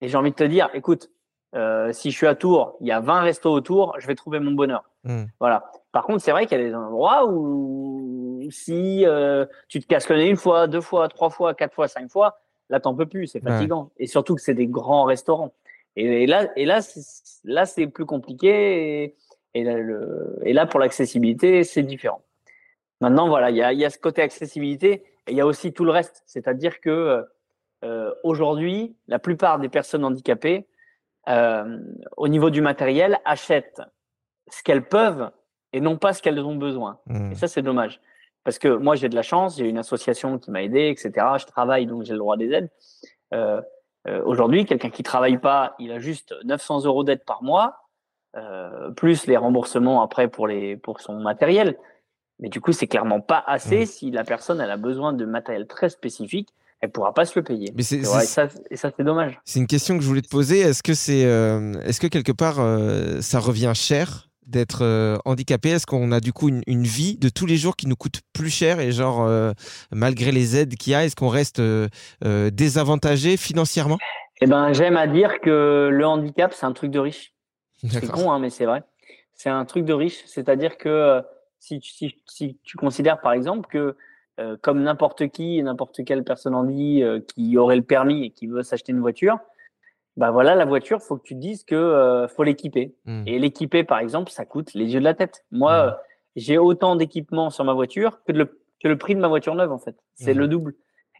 [0.00, 1.10] Et j'ai envie de te dire, écoute,
[1.54, 4.40] euh, si je suis à Tours, il y a 20 restos autour, je vais trouver
[4.40, 4.84] mon bonheur.
[5.04, 5.24] Hmm.
[5.38, 5.70] Voilà.
[5.92, 9.04] Par contre, c'est vrai qu'il y a des endroits où si
[9.68, 12.38] tu te casses le nez une fois, deux fois, trois fois, quatre fois, cinq fois,
[12.70, 13.90] là, t'en peux plus, c'est fatigant.
[13.98, 15.52] Et surtout que c'est des grands restaurants.
[15.96, 19.02] Et, et là, et là, c'est- là, c'est plus compliqué.
[19.04, 19.16] Et,
[19.54, 22.22] et là, le- et là, pour l'accessibilité, c'est différent.
[23.00, 24.92] Maintenant, voilà, il y a, il y a ce côté accessibilité
[25.26, 26.22] et il y a aussi tout le reste.
[26.26, 27.24] C'est-à-dire que
[27.84, 30.66] euh, aujourd'hui, la plupart des personnes handicapées,
[31.28, 31.78] euh,
[32.16, 33.80] au niveau du matériel, achètent
[34.50, 35.30] ce qu'elles peuvent
[35.72, 36.98] et non pas ce qu'elles ont besoin.
[37.06, 37.32] Hmm.
[37.32, 38.00] Et ça, c'est dommage.
[38.44, 41.26] Parce que moi, j'ai de la chance, j'ai une association qui m'a aidé, etc.
[41.38, 42.70] Je travaille, donc j'ai le droit des aides.
[43.34, 43.60] Euh,
[44.08, 47.76] euh, Aujourd'hui, quelqu'un qui travaille pas, il a juste 900 euros d'aide par mois, euh,
[48.96, 51.76] plus les remboursements après pour, les, pour son matériel.
[52.38, 55.66] Mais du coup, c'est clairement pas assez si la personne elle a besoin de matériel
[55.66, 56.48] très spécifique,
[56.80, 57.70] elle pourra pas se le payer.
[57.74, 59.38] Mais c'est- et ça, et ça c'est dommage.
[59.44, 60.60] C'est une question que je voulais te poser.
[60.60, 65.68] Est-ce que c'est, euh, est-ce que quelque part, euh, ça revient cher d'être euh, handicapé?
[65.68, 68.20] Est-ce qu'on a du coup une, une vie de tous les jours qui nous coûte
[68.32, 69.52] plus cher et genre, euh,
[69.92, 71.88] malgré les aides qu'il y a, est-ce qu'on reste euh,
[72.24, 73.98] euh, désavantagé financièrement?
[74.40, 77.34] Eh ben, j'aime à dire que le handicap, c'est un truc de riche.
[77.88, 78.82] C'est con, hein, mais c'est vrai.
[79.34, 80.22] C'est un truc de riche.
[80.26, 81.22] C'est-à-dire que euh,
[81.58, 83.96] si, tu- si, si tu considères, par exemple, que
[84.38, 88.30] euh, comme n'importe qui, n'importe quelle personne en vie euh, qui aurait le permis et
[88.30, 89.38] qui veut s'acheter une voiture,
[90.16, 92.94] bah voilà, la voiture, faut que tu te dises que euh, faut l'équiper.
[93.06, 93.22] Hmm.
[93.26, 95.44] Et l'équiper, par exemple, ça coûte les yeux de la tête.
[95.50, 95.90] Moi, euh,
[96.36, 99.54] j'ai autant d'équipements sur ma voiture que, de le, que le prix de ma voiture
[99.54, 99.96] neuve, en fait.
[100.14, 100.38] C'est Hmm.
[100.38, 100.74] le double.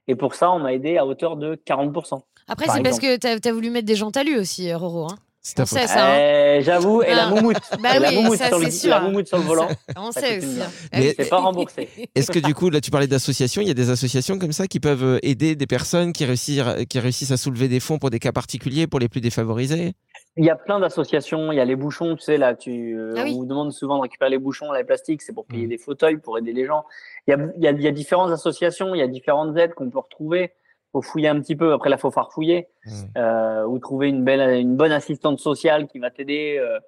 [0.08, 2.22] Et pour ça, on m'a aidé à hauteur de 40%.
[2.48, 5.04] Après, par c'est parce que tu as, voulu mettre des gens talus aussi, Roro.
[5.10, 5.16] Hein.
[5.42, 5.78] C'est ta On faute.
[5.78, 6.06] sait ça.
[6.12, 6.18] hein.
[6.18, 7.56] Euh, J'avoue, et la moumoute.
[7.82, 8.90] Bah et la oui, moumoute ça, sur le, c'est sûr.
[8.90, 9.68] la moumoute sur le volant.
[9.96, 10.60] On sait aussi.
[10.60, 10.66] hein.
[10.92, 11.88] Mais- C'est pas remboursé.
[12.14, 14.66] Est-ce que du coup, là, tu parlais d'associations, il y a des associations comme ça
[14.66, 18.18] qui peuvent aider des personnes qui réussissent, qui réussissent à soulever des fonds pour des
[18.18, 19.94] cas particuliers, pour les plus défavorisés?
[20.36, 21.52] Il y a plein d'associations.
[21.52, 23.32] Il y a les bouchons, tu sais, là, tu, euh, Ah oui.
[23.34, 25.70] on vous demande souvent de récupérer les bouchons, les plastiques, c'est pour payer Mm.
[25.70, 26.84] des fauteuils, pour aider les gens.
[27.26, 29.56] Il y a, il y, a, il y a différentes associations, il y a différentes
[29.56, 30.52] aides qu'on peut retrouver.
[30.92, 31.72] Faut fouiller un petit peu.
[31.72, 32.90] Après, là, faut farfouiller Mm.
[33.18, 36.78] euh, ou trouver une belle, une bonne assistante sociale qui va t'aider euh,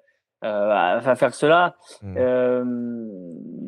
[0.43, 1.75] euh, à, à faire cela.
[2.01, 2.15] Mm.
[2.17, 2.63] Euh,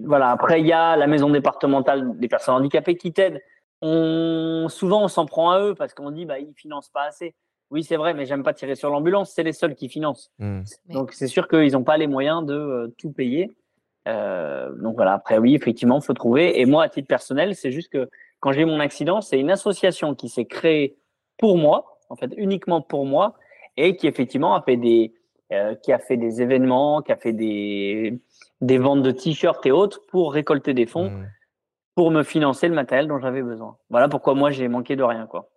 [0.05, 0.29] voilà.
[0.31, 3.41] Après, il y a la maison départementale des personnes handicapées qui t'aide.
[3.81, 7.35] On, souvent, on s'en prend à eux parce qu'on dit, bah, ils financent pas assez.
[7.71, 9.31] Oui, c'est vrai, mais j'aime pas tirer sur l'ambulance.
[9.33, 10.31] C'est les seuls qui financent.
[10.39, 10.61] Mm.
[10.87, 13.55] Mais- Donc, c'est sûr qu'ils n'ont pas les moyens de euh, tout payer.
[14.07, 15.13] Euh, donc voilà.
[15.13, 16.59] Après, oui, effectivement, faut trouver.
[16.59, 18.09] Et moi, à titre personnel, c'est juste que
[18.45, 20.99] quand j'ai eu mon accident, c'est une association qui s'est créée
[21.39, 23.33] pour moi, en fait, uniquement pour moi,
[23.75, 25.15] et qui effectivement a fait des,
[25.51, 28.19] euh, qui a fait des événements, qui a fait des,
[28.61, 31.25] des ventes de t-shirts et autres pour récolter des fonds Mm.
[31.95, 33.77] pour me financer le matériel dont j'avais besoin.
[33.89, 35.49] Voilà pourquoi moi j'ai manqué de rien, quoi.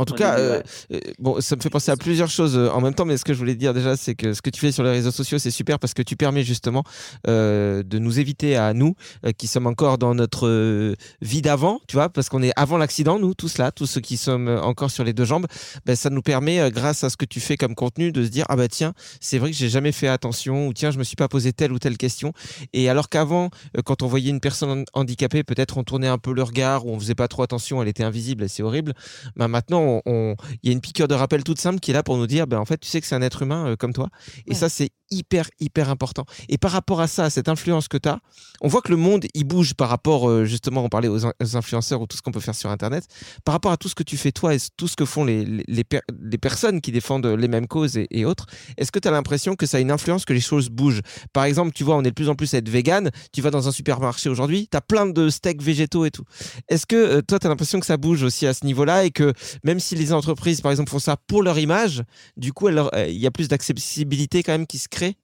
[0.00, 0.96] En tout cas, euh, ouais.
[0.96, 3.24] euh, bon, ça me fait penser à plusieurs choses euh, en même temps, mais ce
[3.24, 5.38] que je voulais dire déjà, c'est que ce que tu fais sur les réseaux sociaux,
[5.38, 6.84] c'est super parce que tu permets justement
[7.26, 8.94] euh, de nous éviter à nous,
[9.26, 13.18] euh, qui sommes encore dans notre vie d'avant, tu vois, parce qu'on est avant l'accident,
[13.18, 15.46] nous, tous là, tous ceux qui sommes encore sur les deux jambes,
[15.84, 18.46] ben, ça nous permet, grâce à ce que tu fais comme contenu, de se dire,
[18.48, 21.16] ah bah tiens, c'est vrai que j'ai jamais fait attention, ou tiens, je me suis
[21.16, 22.32] pas posé telle ou telle question.
[22.72, 23.50] Et alors qu'avant,
[23.84, 26.98] quand on voyait une personne handicapée, peut-être on tournait un peu le regard, ou on
[26.98, 28.94] faisait pas trop attention, elle était invisible et c'est horrible.
[29.36, 31.94] Ben, maintenant, on- on, il y a une piqûre de rappel toute simple qui est
[31.94, 33.76] là pour nous dire, ben, en fait, tu sais que c'est un être humain euh,
[33.76, 34.08] comme toi.
[34.46, 34.56] Et Ouais.
[34.56, 36.24] ça, c'est hyper, hyper important.
[36.48, 38.20] Et par rapport à ça, à cette influence que tu as,
[38.60, 41.32] on voit que le monde, il bouge par rapport, euh, justement, on parlait aux, in-
[41.42, 43.04] aux influenceurs ou tout ce qu'on peut faire sur Internet,
[43.44, 45.44] par rapport à tout ce que tu fais toi et tout ce que font les,
[45.44, 48.46] les, les per- les personnes qui défendent les mêmes causes et, et autres.
[48.76, 51.00] Est-ce que tu as l'impression que ça a une influence, que les choses bougent?
[51.32, 53.10] Par exemple, tu vois, on est de plus en plus à être vegan.
[53.32, 56.24] Tu vas dans un supermarché aujourd'hui, tu as plein de steaks végétaux et tout.
[56.68, 59.10] Est-ce que euh, toi, tu as l'impression que ça bouge aussi à ce niveau-là et
[59.10, 59.32] que
[59.64, 62.02] même si les entreprises, par exemple, font ça pour leur image,
[62.36, 65.14] du coup, euh, il y a plus d'accessibilité quand même qui se crée?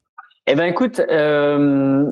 [0.46, 2.10] Eh ben écoute, euh,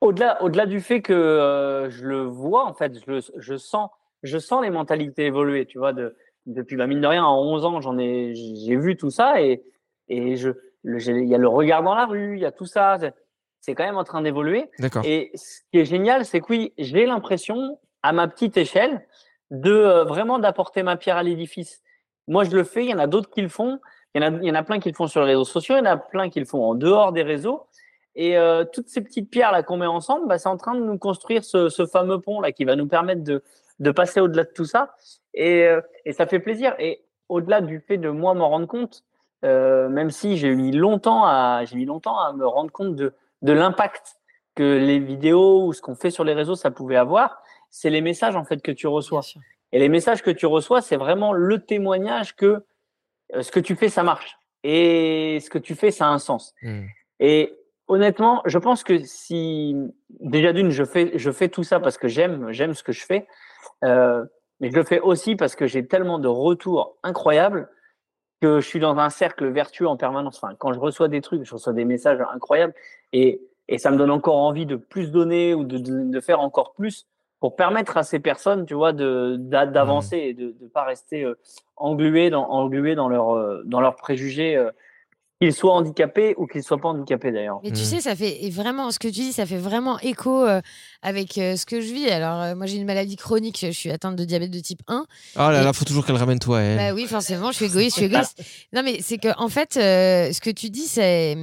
[0.00, 3.90] au-delà, au-delà du fait que euh, je le vois, en fait, je, je sens,
[4.22, 5.66] je sens les mentalités évoluer.
[5.66, 8.96] Tu vois, de, depuis bah, mine de rien, en 11 ans, j'en ai, j'ai vu
[8.96, 9.62] tout ça et
[10.08, 10.50] et je,
[10.84, 12.96] il y a le regard dans la rue, il y a tout ça.
[13.00, 13.14] c'est-
[13.60, 14.70] C'est quand même en train d'évoluer.
[14.78, 15.02] D'accord.
[15.04, 19.04] Et ce qui est génial, c'est que oui, j'ai l'impression, à ma petite échelle,
[19.50, 21.82] de euh, vraiment d'apporter ma pierre à l'édifice.
[22.28, 23.80] Moi, je le fais, il y en a d'autres qui le font.
[24.14, 25.44] Il y, en a, il y en a plein qui le font sur les réseaux
[25.44, 27.66] sociaux, il y en a plein qui le font en dehors des réseaux.
[28.14, 30.80] Et euh, toutes ces petites pierres là qu'on met ensemble, bah, c'est en train de
[30.80, 33.42] nous construire ce, ce fameux pont là qui va nous permettre de,
[33.78, 34.94] de passer au-delà de tout ça.
[35.34, 36.74] Et, euh, et ça fait plaisir.
[36.78, 39.04] Et au-delà du fait de moi m'en rendre compte,
[39.42, 43.52] même si j'ai mis longtemps à j'ai mis longtemps à me rendre compte de, de
[43.52, 44.16] l'impact
[44.56, 47.40] que les vidéos ou ce qu'on fait sur les réseaux ça pouvait avoir,
[47.76, 49.20] c'est les messages en fait que tu reçois.
[49.70, 52.64] Et les messages que tu reçois, c'est vraiment le témoignage que
[53.34, 54.38] euh, ce que tu fais, ça marche.
[54.64, 56.54] Et ce que tu fais, ça a un sens.
[56.62, 56.86] Mm.
[57.20, 57.54] Et
[57.86, 59.76] honnêtement, je pense que si
[60.08, 63.04] déjà d'une, je fais, je fais tout ça parce que j'aime, j'aime ce que je
[63.04, 63.26] fais,
[63.84, 64.24] euh,
[64.60, 67.68] mais je le fais aussi parce que j'ai tellement de retours incroyables
[68.40, 70.42] que je suis dans un cercle vertueux en permanence.
[70.42, 72.74] Enfin, quand je reçois des trucs, je reçois des messages incroyables
[73.12, 76.40] et, et ça me donne encore envie de plus donner ou de, de, de faire
[76.40, 77.06] encore plus
[77.40, 81.22] pour permettre à ces personnes, tu vois, de d'a- d'avancer et de ne pas rester
[81.24, 81.38] euh,
[81.76, 84.70] englués dans englués dans leurs euh, dans leurs préjugés, euh,
[85.38, 87.60] qu'ils soient handicapés ou qu'ils soient pas handicapés d'ailleurs.
[87.62, 87.84] Mais tu Mm.
[87.84, 90.62] sais, ça fait et vraiment ce que tu dis, ça fait vraiment écho euh,
[91.02, 92.08] avec euh, ce que je vis.
[92.08, 95.04] Alors, euh, moi, j'ai une maladie chronique, je suis atteinte de diabète de type 1.
[95.36, 96.60] Oh là Et- là, faut toujours qu'elle ramène toi.
[96.62, 96.78] elle.
[96.78, 98.42] Bah oui, forcément, je suis égoïste, je suis égoïste.
[98.72, 101.36] Non, mais c'est que en fait, euh, ce que tu dis, c'est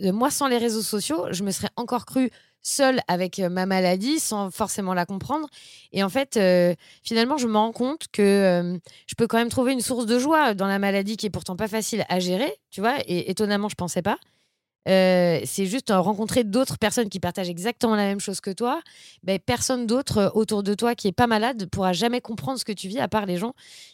[0.00, 2.30] moi sans les réseaux sociaux, je me serais encore cru
[2.62, 5.48] seule avec ma maladie sans forcément la comprendre.
[5.92, 6.38] Et en fait,
[7.02, 10.54] finalement, je me rends compte que je peux quand même trouver une source de joie
[10.54, 12.98] dans la maladie qui est pourtant pas facile à gérer, tu vois.
[13.06, 14.18] Et étonnamment, je pensais pas.
[14.88, 18.80] Euh, c'est juste euh, rencontrer d'autres personnes qui partagent exactement la même chose que toi.
[19.22, 22.64] Ben, personne d'autre euh, autour de toi qui est pas malade pourra jamais comprendre ce
[22.64, 23.52] que tu vis à part les gens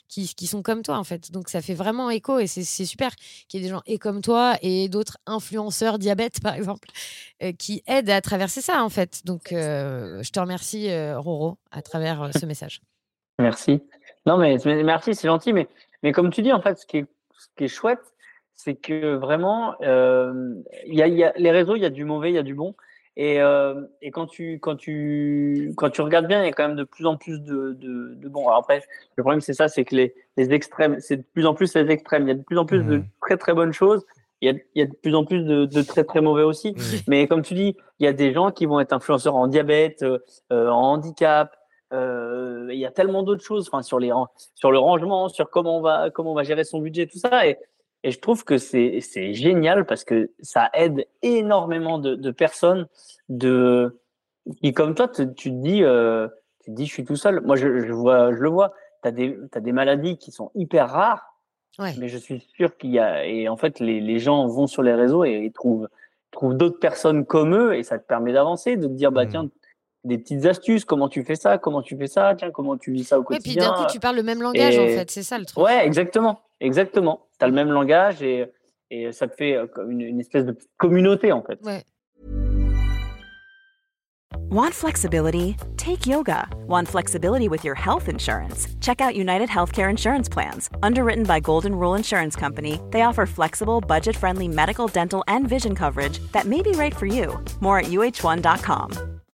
[0.09, 1.33] qui, qui sont comme toi en fait.
[1.33, 3.11] Donc ça fait vraiment écho et c'est super
[3.49, 6.88] qu'il y ait des gens et comme toi et d'autres influenceurs diabète par exemple
[7.42, 9.22] euh, qui aident à traverser ça en fait.
[9.25, 12.81] Donc euh, je te remercie Roro à travers ce message.
[13.40, 13.83] Merci.
[14.25, 15.68] Non mais mais merci, c'est gentil, mais
[16.05, 17.07] mais comme tu dis en fait, ce qui est
[17.38, 18.01] ce qui est chouette,
[18.57, 20.55] c'est que vraiment, euh,
[20.87, 22.42] y a, il y a, les réseaux, il y a du mauvais, il y a
[22.42, 22.75] du bon.
[23.19, 26.69] Et, euh, et quand, tu, quand, tu, quand tu regardes bien, il y a quand
[26.69, 28.47] même de plus en plus de, de, de bon.
[28.49, 28.83] Alors après,
[29.16, 31.90] le problème, c'est ça, c'est que les, les extrêmes, c'est de plus en plus les
[31.90, 32.25] extrêmes.
[32.25, 34.05] Il y a de plus en plus de très très bonnes choses.
[34.42, 36.42] Il y a, il y a de plus en plus de, de très très mauvais
[36.42, 36.75] aussi.
[37.09, 40.03] Mais comme tu dis, il y a des gens qui vont être influenceurs en diabète,
[40.03, 40.19] euh,
[40.51, 41.57] en handicap.
[41.92, 44.12] Euh, il y a tellement d'autres choses, enfin sur les
[44.55, 47.47] sur le rangement, sur comment on va comment on va gérer son budget, tout ça.
[47.47, 47.57] Et,
[48.07, 52.87] et je trouve que c'est c'est génial parce que ça aide énormément de, de personnes
[53.29, 53.99] de
[54.62, 56.29] qui comme toi tu te dis euh,
[56.62, 57.40] tu te dis je suis tout seul.
[57.40, 58.73] Moi je, je vois je le vois.
[59.03, 61.35] T'as des t'as des maladies qui sont hyper rares.
[61.81, 61.95] Ouais.
[61.99, 64.85] Mais je suis sûr qu'il y a et en fait les, les gens vont sur
[64.85, 65.88] les réseaux et ils trouvent
[66.31, 69.29] trouvent d'autres personnes comme eux et ça te permet d'avancer, de te dire bah Mmh.
[69.31, 69.51] tiens
[70.07, 73.05] des petites astuces, comment tu fais ça, comment tu fais ça, tiens comment tu vis
[73.05, 73.73] ça au Ouais, puis quotidien.
[73.73, 75.11] d'un coup, tu parles le même langage, en Et- fait.
[75.11, 75.62] C'est ça le truc.
[75.64, 77.27] Ouais, exactement, exactement.
[77.38, 78.47] Tu as le même langage et,
[78.90, 81.59] et ça te fait euh, comme une, une espèce de petite communauté en fait.
[81.64, 81.83] Ouais.
[84.51, 85.57] Want flexibility?
[85.77, 86.47] Take yoga.
[86.69, 88.69] Want flexibility with your health insurance?
[88.81, 90.71] Check out United Healthcare Insurance Plans.
[90.83, 95.75] Underwritten by Golden Rule Insurance Company, they offer flexible, budget friendly medical, dental, and vision
[95.75, 97.38] coverage that may be right for you.
[97.61, 99.15] More at uh1.com.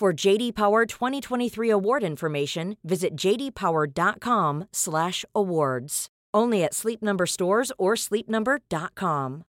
[0.00, 6.08] For JD Power 2023 award information, visit jdpower.com/awards.
[6.34, 9.44] Only at Sleep Number stores or sleepnumber.com.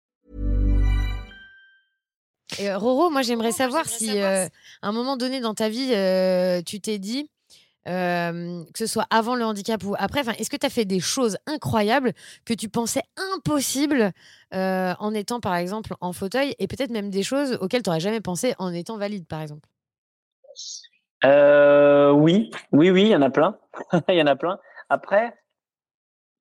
[2.58, 4.46] Et euh, Roro, moi, j'aimerais savoir si, euh,
[4.82, 7.30] à un moment donné dans ta vie, euh, tu t'es dit,
[7.86, 10.84] euh, que ce soit avant le handicap ou après, enfin, est-ce que tu as fait
[10.84, 14.10] des choses incroyables que tu pensais impossibles
[14.54, 18.00] euh, en étant, par exemple, en fauteuil et peut-être même des choses auxquelles tu n'aurais
[18.00, 19.68] jamais pensé en étant valide, par exemple?
[21.24, 23.56] Euh, oui, oui, oui, il y en a plein.
[24.08, 24.58] Il y en a plein.
[24.88, 25.34] Après,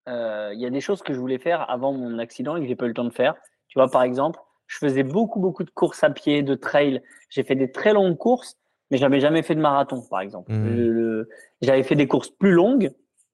[0.09, 2.67] euh, il y a des choses que je voulais faire avant mon accident et que
[2.67, 3.35] j'ai pas eu le temps de faire.
[3.67, 7.01] Tu vois, par exemple, je faisais beaucoup, beaucoup de courses à pied, de trail.
[7.29, 8.57] J'ai fait des très longues courses,
[8.89, 10.51] mais j'avais jamais fait de marathon, par exemple.
[10.51, 11.29] Le- le-
[11.61, 12.91] J'avais fait des courses plus longues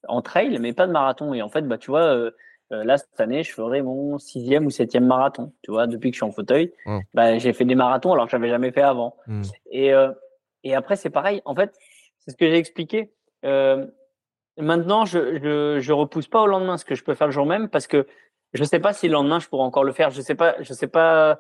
[0.07, 1.33] en trail, mais pas de marathon.
[1.33, 2.31] Et en fait, bah, tu vois, euh,
[2.69, 5.53] là, cette année, je ferai mon sixième ou septième marathon.
[5.63, 6.99] Tu vois, depuis que je suis en fauteuil, Wow.
[7.13, 9.15] bah, j'ai fait des marathons alors que j'avais jamais fait avant.
[9.27, 9.41] Mm.
[9.71, 10.11] Et, euh,
[10.69, 11.41] et après, c'est pareil.
[11.45, 11.73] En fait,
[12.19, 13.12] c'est ce que j'ai expliqué.
[13.45, 13.86] Euh,
[14.58, 17.45] maintenant, je, je, je repousse pas au lendemain ce que je peux faire le jour
[17.45, 18.08] même parce que
[18.53, 20.10] je sais pas si le lendemain je pourrai encore le faire.
[20.10, 21.39] Je sais pas, je sais pas,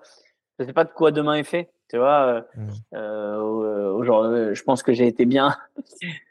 [0.59, 1.71] je sais pas de quoi demain est fait.
[1.89, 2.69] Tu vois, euh, Mm.
[2.95, 5.55] euh, aujourd'hui, je pense que j'ai été bien.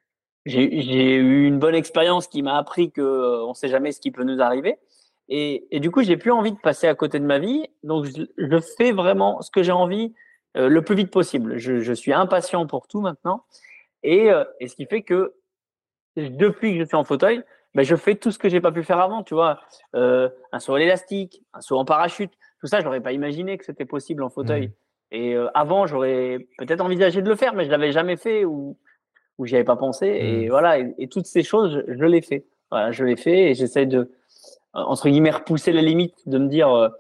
[0.49, 4.13] J'ai eu une bonne expérience qui m'a appris que euh, on sait jamais ce qui
[4.13, 4.79] peut nous arriver.
[5.29, 7.67] Et, et du coup, j'ai plus envie de passer à côté de ma vie.
[7.83, 10.15] Donc, je, je fais vraiment ce que j'ai envie
[10.57, 11.59] euh, le plus vite possible.
[11.59, 13.45] Je, je suis impatient pour tout maintenant.
[14.03, 15.35] Et, euh, et ce qui fait que
[16.17, 17.43] depuis que je suis en fauteuil,
[17.75, 19.23] ben, je fais tout ce que j'ai pas pu faire avant.
[19.23, 19.61] Tu vois,
[19.95, 23.65] euh, un saut à l'élastique, un saut en parachute, tout ça, j'aurais pas imaginé que
[23.65, 24.73] c'était possible en fauteuil.
[25.11, 28.77] Et euh, avant, j'aurais peut-être envisagé de le faire, mais je l'avais jamais fait ou
[29.39, 30.07] ou j'y avais pas pensé.
[30.07, 30.51] Et Mm.
[30.51, 32.47] voilà, et, et toutes ces choses, je, je l'ai fait.
[32.71, 34.11] Voilà, je l'ai fait et j'essaie de
[34.73, 36.91] entre guillemets repousser les limites, de me dire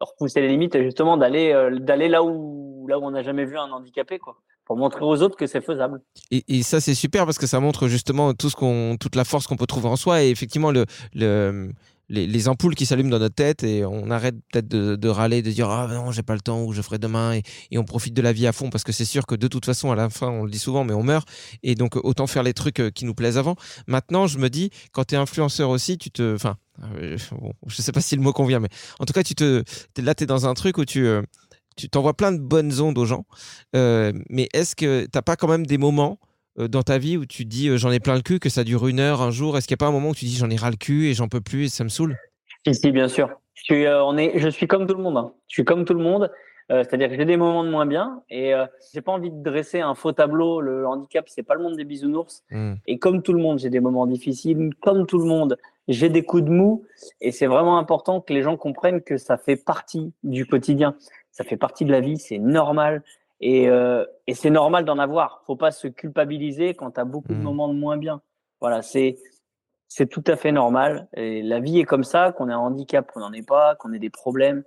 [0.00, 3.44] repousser les limites et justement d'aller euh, d'aller là où là où on n'a jamais
[3.44, 6.00] vu un handicapé quoi, pour montrer aux autres que c'est faisable.
[6.30, 9.24] Et, et ça, c'est super parce que ça montre justement tout ce qu'on, toute la
[9.24, 11.70] force qu'on peut trouver en soi et effectivement le, le,
[12.08, 15.50] les, les ampoules qui s'allument dans notre tête et on arrête peut-être de, râler, de
[15.50, 18.22] dire ah non j'ai pas le temps ou je ferai demain et, on profite de
[18.22, 20.28] la vie à fond parce que c'est sûr que de toute façon à la fin
[20.28, 21.28] on le dit souvent mais on meurt
[21.62, 23.56] et donc autant faire les trucs euh, qui nous plaisent avant.
[23.86, 27.82] Maintenant je me dis quand tu es influenceur aussi tu te, enfin euh, bon, je
[27.82, 29.62] sais pas si le mot convient mais en tout cas tu te,
[29.94, 31.22] t'es- là tu es dans un truc où tu euh,
[31.76, 33.26] tu t'envoies plein de bonnes ondes aux gens.
[33.74, 36.18] Euh, mais est-ce que t'as pas quand même des moments
[36.58, 38.86] dans ta vie où tu dis euh, j'en ai plein le cul, que ça dure
[38.86, 40.50] une heure, un jour Est-ce qu'il n'y a pas un moment où tu dis j'en
[40.50, 42.16] ai ras le cul et j'en peux plus et ça me saoule?
[42.66, 43.28] Si, si, bien sûr.
[43.54, 45.16] Je suis, euh, on est, je suis comme tout le monde.
[45.16, 45.32] hein.
[45.48, 46.30] Je suis comme tout le monde.
[46.72, 49.40] Euh, C'est-à-dire que j'ai des moments de moins bien et euh, j'ai pas envie de
[49.42, 50.60] dresser un faux tableau.
[50.60, 52.42] Le handicap, c'est pas le monde des bisounours.
[52.50, 52.74] Hmm.
[52.88, 54.70] Et comme tout le monde, j'ai des moments difficiles.
[54.80, 56.84] Comme tout le monde, j'ai des coups de mou.
[57.20, 60.96] Et c'est vraiment important que les gens comprennent que ça fait partie du quotidien.
[61.30, 62.18] Ça fait partie de la vie.
[62.18, 63.04] C'est normal.
[63.40, 65.42] Et, euh, et c'est normal d'en avoir.
[65.46, 67.42] Faut pas se culpabiliser quand tu as beaucoup de Mhm.
[67.44, 68.20] moments de moins bien.
[68.60, 69.18] Voilà, c'est
[69.88, 71.06] c'est tout à fait normal.
[71.14, 73.92] Et la vie est comme ça, qu'on ait un handicap, qu'on n'en ait pas, qu'on
[73.92, 74.64] ait des problèmes.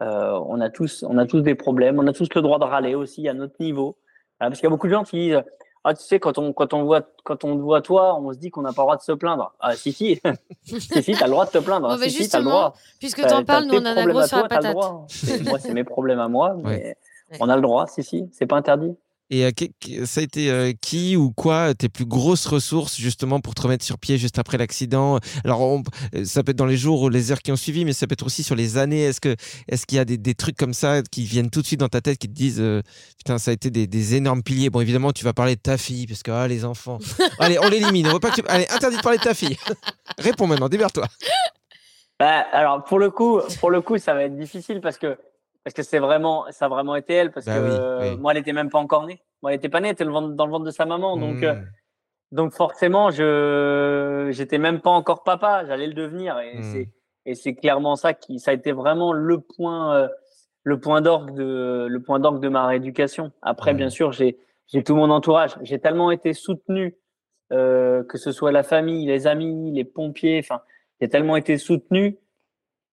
[0.00, 1.98] Euh, on a tous, on a tous des problèmes.
[1.98, 3.98] On a tous le droit de râler aussi à notre niveau.
[4.42, 5.42] Euh, parce qu'il y a beaucoup de gens qui disent,
[5.84, 8.50] ah, tu sais, quand on, quand on voit, quand on voit toi, on se dit
[8.50, 9.52] qu'on n'a pas le droit de se plaindre.
[9.60, 10.18] Ah, si, si.
[10.64, 11.88] si, si, t'as le droit de te plaindre.
[11.88, 12.74] Bon, bah, si, si, t'as le justement, droit.
[12.98, 14.62] puisque t'en parles, nous on en a problèmes gros à sur la toi, t'as le
[14.62, 14.72] patate.
[14.72, 15.04] droit.
[15.10, 16.96] C'est- Moi, c'est mes problèmes à moi, mais Ouais.
[17.40, 17.86] On a le droit.
[17.86, 18.94] Si, si, c'est pas interdit.
[19.30, 19.50] Et euh,
[20.04, 23.82] ça a été euh, qui ou quoi tes plus grosses ressources justement pour te remettre
[23.82, 25.18] sur pied juste après l'accident?
[25.44, 25.82] Alors on-
[26.14, 28.06] euh, ça peut être dans les jours ou les heures qui ont suivi, mais ça
[28.06, 29.02] peut être aussi sur les années.
[29.02, 29.34] Est-ce que
[29.66, 31.88] est-ce qu'il y a des, des trucs comme ça qui viennent tout de suite dans
[31.88, 32.82] ta tête qui te disent euh,
[33.16, 34.68] putain ça a été des, des énormes piliers?
[34.68, 36.98] Bon évidemment tu vas parler de ta fille parce que ah les enfants.
[37.38, 38.06] Allez on l'élimine.
[38.08, 38.46] On veut pas que tu...
[38.46, 39.56] Allez interdit de parler de ta fille.
[40.18, 40.68] Réponds maintenant.
[40.68, 41.06] Démerde-toi.
[42.20, 45.16] Bah, alors pour le coup, pour le coup, ça va être difficile parce que
[45.64, 48.16] parce que c'est vraiment, ça a vraiment été elle parce Bah que oui, euh, oui.
[48.18, 49.20] moi, elle était même pas encore née.
[49.42, 51.54] Moi, elle était pas née, elle était dans le ventre de sa maman, donc euh,
[51.54, 51.64] Mmh.
[52.32, 56.62] donc forcément, je j'étais même pas encore papa, j'allais le devenir et Mm.
[56.62, 56.88] c'est
[57.26, 60.08] et c'est clairement ça qui ça a été vraiment le point euh,
[60.62, 63.32] le point d'orgue de le point d'orgue de ma rééducation.
[63.42, 66.96] Après, bien sûr, j'ai j'ai tout mon entourage, j'ai tellement été soutenu
[67.52, 70.60] euh, que ce soit la famille, les amis, les pompiers, enfin,
[71.00, 72.18] j'ai tellement été soutenu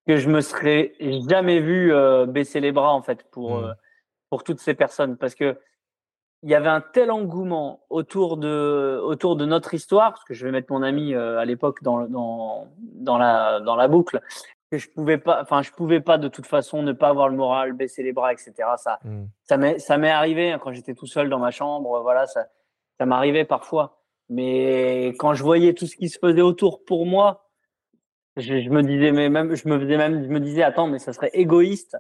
[0.08, 0.94] que je me serais
[1.30, 3.64] jamais vu euh, baisser les bras en fait pour Mm.
[3.66, 3.74] euh,
[4.30, 5.58] pour toutes ces personnes parce que
[6.44, 10.46] il y avait un tel engouement autour de autour de notre histoire parce que je
[10.46, 14.22] vais mettre mon ami euh, à l'époque dans dans dans la dans la boucle
[14.72, 17.36] que je pouvais pas enfin je pouvais pas de toute façon ne pas avoir le
[17.36, 19.26] moral baisser les bras etc ça Mm.
[19.44, 22.48] ça m'est ça m'est arrivé hein, quand j'étais tout seul dans ma chambre voilà ça
[22.98, 27.51] ça m'arrivait parfois mais quand je voyais tout ce qui se faisait autour pour moi
[28.38, 31.00] je, je me disais mais même je me faisais même je me disais attends mais
[31.00, 31.98] ça serait égoïste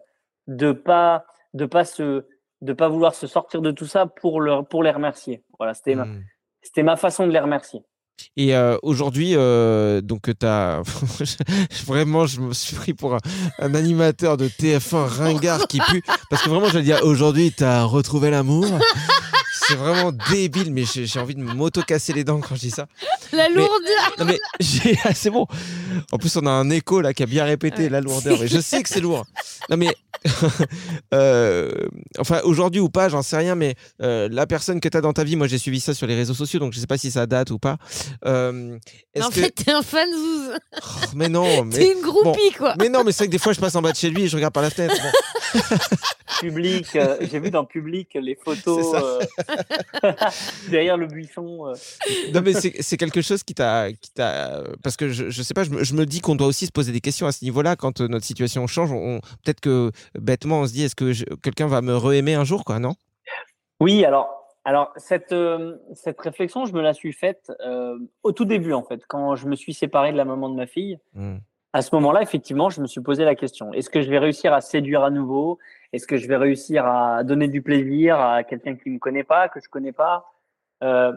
[0.48, 2.26] de pas de pas se
[2.62, 5.96] de pas vouloir se sortir de tout ça pour leur pour les remercier voilà c'était
[5.96, 6.24] ma, Mm.
[6.62, 7.82] c'était ma façon de les remercier
[8.38, 10.82] Et euh, aujourd'hui, euh, donc tu as
[11.88, 13.20] vraiment, je me suis pris pour un,
[13.60, 17.63] un animateur de TF1 ringard qui pue, parce que vraiment, je veux dire, aujourd'hui, tu
[17.63, 18.65] as retrouvé l'amour.
[19.67, 22.88] C'est vraiment débile, mais j'ai envie de m'auto-casser les dents quand je dis ça.
[23.32, 24.39] La Mais- lourdeur Non mais
[25.06, 25.45] ah, c'est bon.
[26.12, 27.89] En plus, on a un écho là qui a bien répété Ouais.
[27.89, 28.38] la lourdeur.
[28.41, 29.26] Mais je sais que c'est lourd.
[29.69, 29.95] Non mais
[31.13, 31.71] euh,
[32.19, 33.56] enfin aujourd'hui ou pas, j'en sais rien.
[33.56, 36.08] Mais euh, la personne que tu as dans ta vie, moi j'ai suivi ça sur
[36.08, 37.78] les réseaux sociaux, donc je sais pas si ça date ou pas.
[38.26, 38.78] Euh,
[39.19, 40.58] En que fait, t'es un fan zouz.
[40.82, 42.76] Oh, mais non, mais T'es une groupie, quoi.
[42.80, 44.24] mais non, mais c'est vrai que des fois je passe en bas de chez lui
[44.24, 44.95] et je regarde par la fenêtre.
[45.02, 45.60] Bon.
[46.39, 48.95] public euh, j'ai vu dans public les photos
[50.69, 51.74] derrière le buisson euh.
[52.34, 53.88] Non mais c'est quelque chose qui t'a
[54.84, 56.71] parce que je, je sais pas je me, je me dis qu'on doit aussi se
[56.71, 58.91] poser des questions à ce niveau-là quand euh, notre situation change
[59.43, 62.80] peut-être que bêtement on se dit est-ce que quelqu'un va me re-aimer un jour quoi
[62.80, 62.95] non?
[63.82, 64.30] Oui, alors,
[64.63, 68.84] alors cette, euh, cette réflexion, je me la suis faite euh, au tout début, en
[68.84, 71.00] fait, quand je me suis séparé de la maman de ma fille.
[71.13, 71.38] Hmm.
[71.74, 74.54] À ce moment-là, effectivement, je me suis posé la question est-ce que je vais réussir
[74.54, 75.58] à séduire à nouveau?
[75.93, 79.49] Est-ce que je vais réussir à donner du plaisir à quelqu'un qui me connaît pas,
[79.49, 80.25] que je connais pas
[80.84, 81.13] Euh,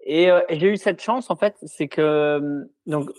[0.00, 3.10] Et, euh, et j'ai eu cette chance, en fait, c'est que euh, donc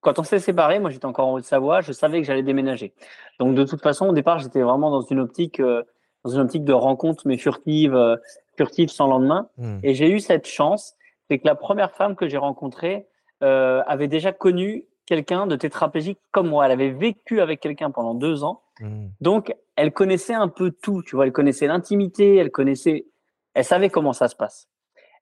[0.00, 2.94] quand on s'est séparés, moi j'étais encore en Haute-Savoie, je savais que j'allais déménager.
[3.40, 5.82] Donc de toute façon, au départ, j'étais vraiment dans une optique, euh,
[6.24, 8.18] dans une optique de rencontre, mais furtive,
[8.56, 9.48] furtive sans lendemain.
[9.58, 9.78] Hmm.
[9.82, 10.94] Et j'ai eu cette chance,
[11.28, 13.08] c'est que la première femme que j'ai rencontrée
[13.40, 16.66] avait déjà connu quelqu'un de tétraplégique comme moi.
[16.66, 19.08] Elle avait vécu avec quelqu'un pendant deux ans, Hmm.
[19.22, 21.02] donc elle connaissait un peu tout.
[21.02, 23.06] Tu vois, elle connaissait l'intimité, elle connaissait,
[23.54, 24.68] elle savait comment ça se passe.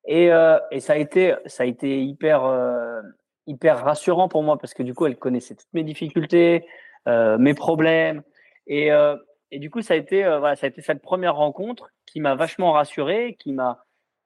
[0.06, 3.00] Et, euh, et ça a été, ça a été hyper, euh,
[3.46, 6.66] hyper rassurant pour moi parce que du coup, elle connaissait toutes mes difficultés,
[7.06, 8.22] euh, mes problèmes.
[8.66, 9.16] Et, euh,
[9.52, 12.20] et du coup, ça a été, euh, voilà, ça a été cette première rencontre qui
[12.20, 13.84] m'a vachement rassuré, qui m'a,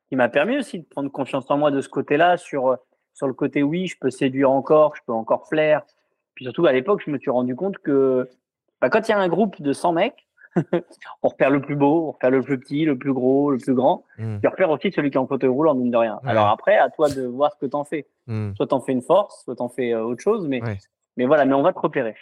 [0.08, 2.76] qui m'a permis aussi de prendre confiance en moi de ce côté-là, sur, euh,
[3.18, 5.82] sur le côté oui, je peux séduire encore, je peux encore plaire.
[6.34, 8.28] Puis surtout, à l'époque, je me suis rendu compte que
[8.80, 10.28] bah, quand il y a un groupe de 100 mecs,
[11.22, 13.74] on repère le plus beau, on repère le plus petit, le plus gros, le plus
[13.74, 14.04] grand.
[14.18, 14.38] Hmm.
[14.40, 16.20] Tu repères aussi celui qui est en fauteuil roulant, mine de rien.
[16.22, 16.30] Ouais.
[16.30, 18.06] Alors après, à toi de voir ce que t'en fais.
[18.28, 18.54] Hmm.
[18.54, 20.78] Soit t'en fais une force, soit t'en fais euh, autre chose, mais, Ouais.
[21.16, 22.14] mais voilà, mais on va te repérer.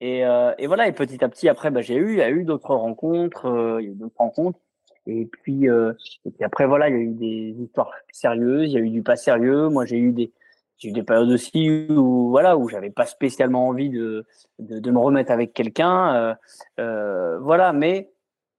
[0.00, 2.30] Et, euh, et voilà, et petit à petit, après, bah, j'ai eu, il y a
[2.30, 4.58] eu d'autres rencontres, euh, il y a eu d'autres rencontres.
[5.06, 5.92] Et puis, euh,
[6.24, 8.90] et puis après, voilà, il y a eu des histoires sérieuses, il y a eu
[8.90, 9.68] du pas sérieux.
[9.68, 10.30] Moi, j'ai eu des,
[10.76, 14.26] j'ai eu des périodes aussi où, voilà, où j'avais pas spécialement envie de,
[14.58, 16.14] de, de me remettre avec quelqu'un.
[16.14, 16.34] Euh,
[16.78, 18.10] euh, voilà, mais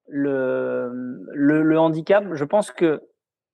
[0.08, 0.92] le,
[1.34, 3.02] le, le handicap, je pense que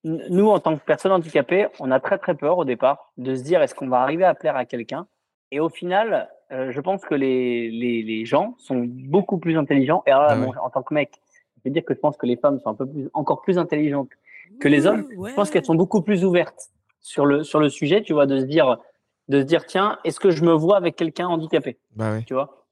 [0.03, 3.43] nous, en tant que personnes handicapées, on a très très peur au départ de se
[3.43, 5.07] dire est-ce qu'on va arriver à plaire à quelqu'un?
[5.51, 10.03] Et au final, je pense que les, les, les gens sont beaucoup plus intelligents.
[10.07, 10.45] Et alors Ah ouais.
[10.45, 11.11] bon, en tant que mec,
[11.57, 13.57] je vais dire que je pense que les femmes sont un peu plus, encore plus
[13.57, 14.09] intelligentes
[14.59, 15.07] que les hommes.
[15.11, 16.69] Je pense qu'elles sont beaucoup plus ouvertes
[17.01, 18.77] sur le, sur le sujet, tu vois, de se dire
[19.27, 21.77] de se dire tiens, est-ce que je me vois avec quelqu'un handicapé?
[21.95, 22.23] Bah ouais.
[22.23, 22.65] Tu vois?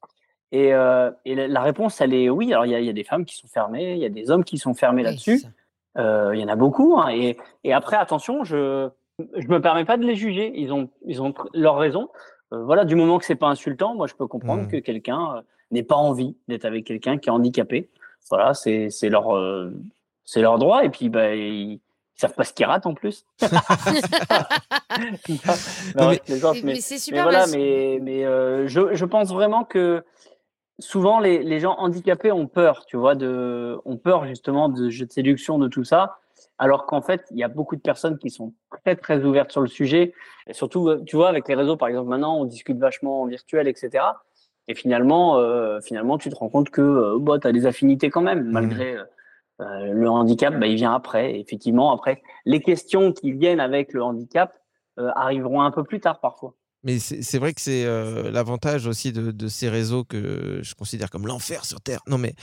[0.54, 2.54] Et, euh, et la, réponse, elle est oui.
[2.54, 4.10] Alors, il y a, il y a des femmes qui sont fermées, il y a
[4.10, 5.42] des hommes qui sont fermés Oui, là-dessus.
[5.98, 6.98] Euh, Il y en a beaucoup.
[6.98, 7.10] hein.
[7.10, 8.90] et, et après, attention, je
[9.38, 10.52] je me permets pas de les juger.
[10.56, 12.10] Ils ont ils ont leur raison.
[12.54, 14.68] Euh, voilà, du moment que c'est pas insultant, moi, je peux comprendre Mhm.
[14.72, 17.90] que quelqu'un euh, n'ait pas envie d'être avec quelqu'un qui est handicapé.
[18.30, 19.72] Voilà, c'est c'est leur euh,
[20.24, 20.84] c'est leur droit.
[20.84, 21.82] Et puis, bah, ils, ils
[22.16, 23.26] savent pas ce qu'ils ratent en plus.
[25.96, 26.12] non,
[26.42, 26.74] Non, mais-
[27.24, 30.04] voilà, mais, mais euh, je, je pense vraiment que
[30.80, 35.06] souvent les, les gens handicapés ont peur, tu vois, de, ont peur justement de jeux
[35.06, 36.18] de séduction, de tout ça,
[36.58, 38.54] alors qu'en fait, il y a beaucoup de personnes qui sont
[38.84, 40.14] très très ouvertes sur le sujet,
[40.48, 43.26] et surtout, euh, tu vois, avec les réseaux, par exemple, maintenant, on discute vachement en
[43.26, 44.04] virtuel, etc.
[44.68, 48.10] Et finalement, euh, finalement, tu te rends compte que euh, bah, tu as des affinités
[48.10, 48.98] quand même, malgré
[49.62, 51.34] euh, le handicap, bah, il vient après.
[51.34, 54.54] Et effectivement, après, les questions qui viennent avec le handicap
[55.00, 56.56] euh, arriveront un peu plus tard parfois.
[56.86, 61.10] Mais c'est vrai que c'est euh, l'avantage aussi de, de ces réseaux que je considère
[61.10, 62.00] comme l'enfer sur Terre.
[62.08, 62.36] Non, mais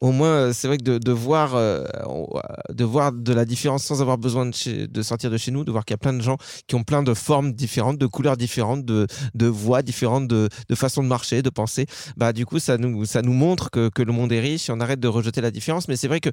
[0.00, 2.26] au moins, euh, c'est vrai que de, de voir, euh, on-
[2.70, 5.64] de voir de la différence sans avoir besoin de, chez- de sortir de chez nous,
[5.64, 8.06] de voir qu'il y a plein de gens qui ont plein de formes différentes, de
[8.06, 11.86] couleurs différentes, de, de voix différentes, de, de façons de marcher, de penser,
[12.16, 14.72] bah, du coup, ça nous, ça nous montre que, que le monde est riche et
[14.72, 15.88] on arrête de rejeter la différence.
[15.88, 16.30] Mais c'est vrai que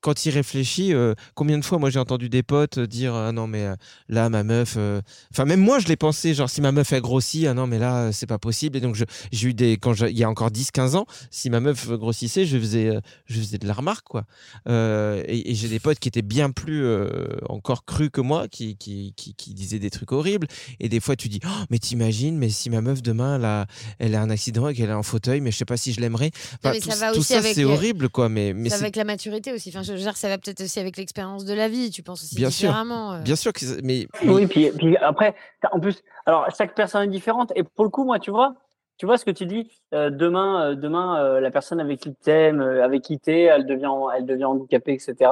[0.00, 3.46] quand il réfléchit, euh, combien de fois moi j'ai entendu des potes dire ah non
[3.46, 3.74] mais euh,
[4.08, 5.00] là ma meuf, euh,
[5.32, 7.78] enfin même moi je l'ai pensé genre si ma meuf a grossi ah non mais
[7.78, 8.76] là euh, c'est pas possible.
[8.78, 8.96] Et donc
[9.32, 12.58] j'ai eu des quand il y a encore 10-15 ans si ma meuf grossissait je
[12.58, 14.24] faisais euh, je faisais de la remarque quoi.
[14.68, 17.08] Euh, et, et j'ai des potes qui étaient bien plus euh,
[17.48, 20.46] encore crus que moi qui, qui, qui, qui disaient des trucs horribles.
[20.80, 23.66] Et des fois tu dis Oh, mais t'imagines mais si ma meuf demain elle a,
[23.98, 26.00] elle a un accident et qu'elle est en fauteuil mais je sais pas si je
[26.00, 26.30] l'aimerais.
[26.62, 28.82] Enfin, tout, ça va tout aussi ça c'est le- horrible quoi mais mais ça c'est
[28.82, 29.70] avec la maturité aussi.
[29.70, 31.90] Enfin, je veux dire, ça va peut-être aussi avec l'expérience de la vie.
[31.90, 32.68] Tu penses aussi Bien sûr.
[32.68, 33.12] différemment.
[33.14, 33.20] euh.
[33.22, 35.34] Bien sûr que mais Oui, puis, puis après,
[35.72, 37.52] en plus, alors chaque personne est différente.
[37.56, 38.54] Et pour le coup, moi, tu vois,
[38.96, 39.70] tu vois ce que tu dis.
[39.94, 43.66] euh, demain, euh, demain, euh, la personne avec qui t'aimes, euh, avec qui t'es, elle
[43.66, 45.30] devient, elle devient handicapée, etc.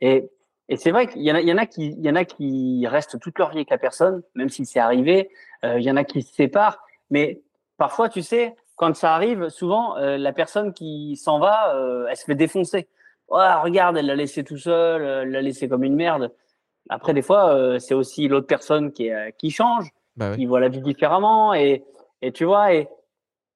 [0.00, 0.30] Et,
[0.68, 2.16] et c'est vrai qu'il y en a, il y en a qui, il y en
[2.16, 5.30] a qui restent toute leur vie avec la personne, même si c'est arrivé.
[5.64, 6.78] Euh, il y en a qui se séparent.
[7.10, 7.42] Mais
[7.76, 12.16] parfois, tu sais, quand ça arrive, souvent, euh, la personne qui s'en va, euh, elle
[12.16, 12.88] se fait défoncer.
[13.32, 16.32] Ouais, regarde, elle l'a laissé tout seul, euh, elle l'a laissé comme une merde.
[16.90, 20.44] Après, des fois, euh, c'est aussi l'autre personne qui, est, euh, qui change, bah qui
[20.46, 21.54] voit la vie différemment.
[21.54, 21.82] Et,
[22.20, 22.88] et tu vois, et,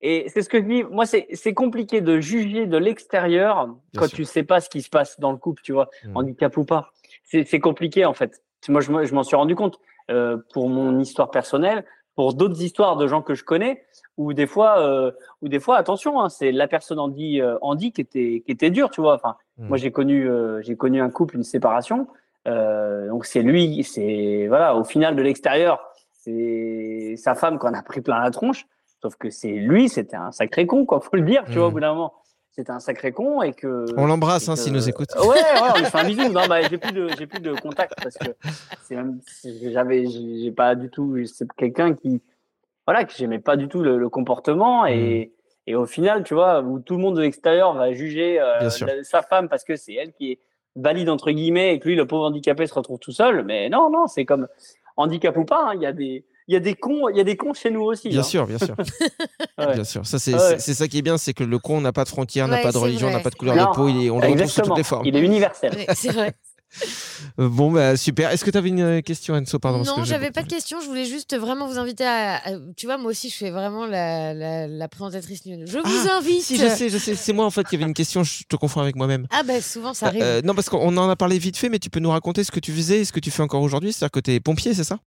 [0.01, 0.83] et c'est ce que je dis.
[0.85, 4.16] Moi, c'est compliqué de juger de l'extérieur quand sûr.
[4.16, 6.16] tu sais pas ce qui se passe dans le couple, tu vois, Mm.
[6.16, 6.91] handicap ou pas.
[7.24, 8.43] C'est compliqué, en fait.
[8.68, 9.79] Moi, je, je m'en suis rendu compte
[10.11, 13.85] euh, pour mon histoire personnelle, pour d'autres histoires de gens que je connais,
[14.16, 15.11] où des fois, euh,
[15.43, 18.70] où des fois, attention, hein, c'est la personne handi, euh, handi qui était, qui était
[18.70, 19.14] dure, tu vois.
[19.16, 19.69] Enfin, Mm.
[19.69, 22.07] moi, j'ai connu, euh, j'ai connu un couple, une séparation.
[22.47, 25.81] Euh, donc c'est lui, c'est voilà, au final de l'extérieur,
[26.13, 28.67] c'est sa femme qu'on a pris plein la tronche.
[29.03, 31.01] Sauf que c'est lui, c'était un sacré con, quoi.
[31.01, 31.75] Faut le dire, tu vois, au Mm.
[31.75, 32.13] bout d'un moment.
[32.51, 33.85] C'était un sacré con et que.
[33.99, 35.09] On l'embrasse hein, s'il nous écoute.
[35.17, 36.29] Ouais, ouais, on lui fait un bisou.
[36.33, 38.29] Non, bah, j'ai plus de, j'ai plus de contact parce que
[38.85, 39.21] c'est même,
[39.73, 42.23] j'avais, j'ai j'ai pas du tout, c'est quelqu'un qui,
[42.87, 45.33] voilà, que j'aimais pas du tout le, le comportement et,
[45.67, 49.05] et au final, tu vois, où tout le monde de l'extérieur va juger euh, la-
[49.05, 50.39] sa femme parce que c'est elle qui est
[50.77, 53.45] valide entre guillemets et que lui, le pauvre handicapé, se retrouve tout seul.
[53.45, 54.47] Mais non, non, c'est comme
[54.97, 57.21] handicap ou pas, hein, il y a des, il y a des cons, il y
[57.21, 58.09] a des cons chez nous aussi.
[58.11, 58.23] Bien hein.
[58.23, 58.75] sûr, bien sûr.
[59.59, 59.73] Ouais.
[59.73, 60.39] Bien sûr, ça c'est ouais.
[60.39, 62.59] c'est- c'est ça qui est bien, c'est que le con n'a pas de frontières, n'a
[62.59, 63.17] pas de religion, vrai.
[63.17, 64.83] n'a pas de couleur Non, de peau, il est, on le retrouve sous toutes les
[64.83, 65.07] formes.
[65.07, 65.73] Il est universel.
[65.75, 66.35] Ouais, c'est vrai.
[67.39, 68.31] Bon bah super.
[68.31, 69.59] Est-ce que tu avais une euh, question Enzo?
[69.59, 70.81] Pardon non, j'avais pas de question.
[70.81, 72.37] Je voulais juste vraiment vous inviter à.
[72.37, 75.43] à- tu vois, moi aussi, je fais vraiment la, la, la présentatrice.
[75.47, 76.43] Je vous Ah, invite.
[76.43, 78.57] Si je sais, je sais, c'est moi en fait qui avait une question, je te
[78.57, 79.27] confonds avec moi-même.
[79.31, 80.23] Ah, bah souvent, ça arrive.
[80.23, 82.51] Euh, non parce qu'on en a parlé vite fait, mais tu peux nous raconter ce
[82.51, 84.75] que tu faisais et ce que tu fais encore aujourd'hui, c'est-à-dire que tu es pompier,
[84.75, 84.99] c'est ça?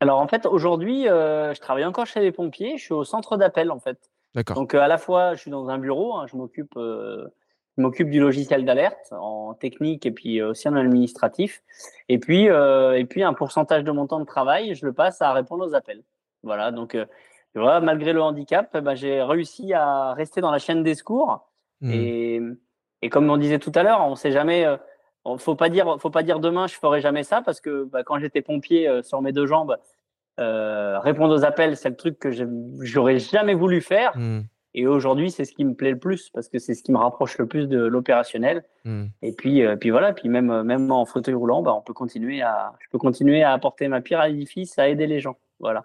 [0.00, 2.76] Alors en fait, aujourd'hui, euh, je travaille encore chez les pompiers.
[2.76, 3.98] Je suis au centre d'appel en fait.
[4.34, 4.56] D'accord.
[4.56, 7.28] Donc euh, à la fois, je suis dans un bureau, hein, je m'occupe, euh,
[7.76, 11.62] je m'occupe du logiciel d'alerte en technique et puis aussi en administratif.
[12.08, 15.22] Et puis, euh, et puis un pourcentage de mon temps de travail, je le passe
[15.22, 16.02] à répondre aux appels.
[16.42, 16.70] Voilà.
[16.70, 17.06] Donc, euh,
[17.54, 21.48] vois, malgré le handicap, eh ben, j'ai réussi à rester dans la chaîne des secours.
[21.80, 21.90] Hmm.
[21.90, 22.40] Et,
[23.00, 24.66] et comme on disait tout à l'heure, on sait jamais.
[24.66, 24.76] euh,
[25.38, 28.18] faut pas dire, faut pas dire demain, je ferai jamais ça parce que bah, quand
[28.18, 29.76] j'étais pompier euh, sur mes deux jambes,
[30.38, 32.30] répondre aux appels, c'est le truc que
[32.80, 34.12] j'aurais jamais voulu faire.
[34.16, 34.42] Hmm,
[34.74, 36.98] Et aujourd'hui, c'est ce qui me plaît le plus parce que c'est ce qui me
[36.98, 38.64] rapproche le plus de l'opérationnel.
[38.84, 39.04] hmm.
[39.20, 41.92] Et puis, euh, puis voilà, puis même, euh, même en fauteuil roulant, bah, on peut
[41.92, 45.36] continuer à, je peux continuer à apporter ma pierre à l'édifice, à aider les gens.
[45.62, 45.82] Voilà.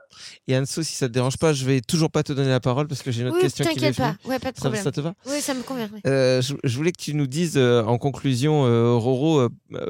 [0.47, 2.87] Et Anso, si ça te dérange pas, je vais toujours pas te donner la parole
[2.87, 4.07] parce que j'ai une autre Oui, question qui m'est pas.
[4.07, 4.17] venue.
[4.25, 4.83] Ouais, pas de Ça, problème.
[4.83, 5.13] ça te va?
[5.27, 5.87] Oui, ça me convient.
[5.93, 6.01] oui.
[6.07, 9.85] Euh, je, je voulais que tu nous dises euh, en conclusion, euh, Roro, euh, euh,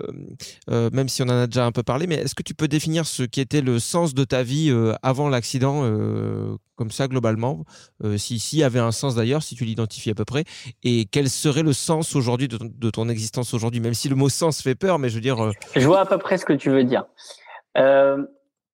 [0.70, 2.68] euh, même si on en a déjà un peu parlé, mais est-ce que tu peux
[2.68, 7.08] définir ce qui était le sens de ta vie euh, avant l'accident, euh, comme ça
[7.08, 7.64] globalement,
[8.04, 10.44] euh, si s'il y avait un sens d'ailleurs, si tu l'identifies à peu près,
[10.84, 14.16] et quel serait le sens aujourd'hui de, ton- de ton existence aujourd'hui, même si le
[14.16, 16.44] mot sens fait peur, mais je veux dire, euh, Je vois à peu près ce
[16.46, 17.06] que tu veux dire.
[17.78, 18.26] Euh,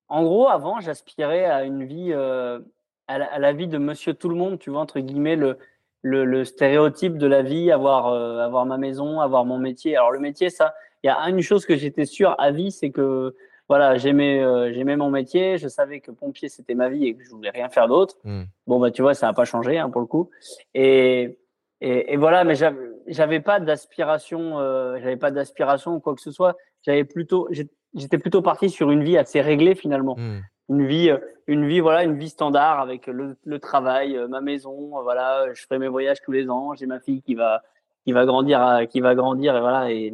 [0.10, 2.60] en gros, avant, j'aspirais à une vie, euh,
[3.08, 5.58] à, la, à la vie de Monsieur Tout le Monde, tu vois, entre guillemets, le,
[6.04, 9.96] le, le stéréotype de la vie, avoir, euh, avoir ma maison, avoir mon métier.
[9.96, 12.92] Alors le métier, ça, il y a une chose que j'étais sûr à vie, c'est
[12.92, 13.36] que
[13.70, 17.24] voilà, j'aimais, euh, j'aimais mon métier, je savais que pompier c'était ma vie et que
[17.24, 18.18] je voulais rien faire d'autre.
[18.26, 18.44] hmm.
[18.68, 20.30] Bon bah tu vois, ça n'a pas changé hein, pour le coup.
[20.74, 21.40] Et,
[21.80, 26.32] et, et voilà, mais j'avais, pas d'aspiration, euh, j'avais pas d'aspiration ou quoi que ce
[26.32, 26.56] soit.
[26.82, 27.48] J'avais plutôt,
[27.96, 30.16] j'étais plutôt parti sur une vie assez réglée finalement.
[30.18, 30.42] Hmm.
[30.70, 31.18] Une vie, euh,
[31.48, 35.54] une vie, voilà, une vie standard avec le, le travail, euh, ma maison, euh, voilà,
[35.54, 36.74] je ferai mes voyages tous les ans.
[36.74, 37.62] J'ai ma fille qui va,
[38.06, 39.92] qui va grandir, qui va grandir et voilà.
[39.92, 40.14] Et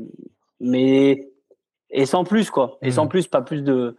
[0.60, 1.30] mais
[1.92, 2.78] et sans plus quoi.
[2.82, 3.10] Et sans Mhm.
[3.10, 3.96] plus, pas plus de.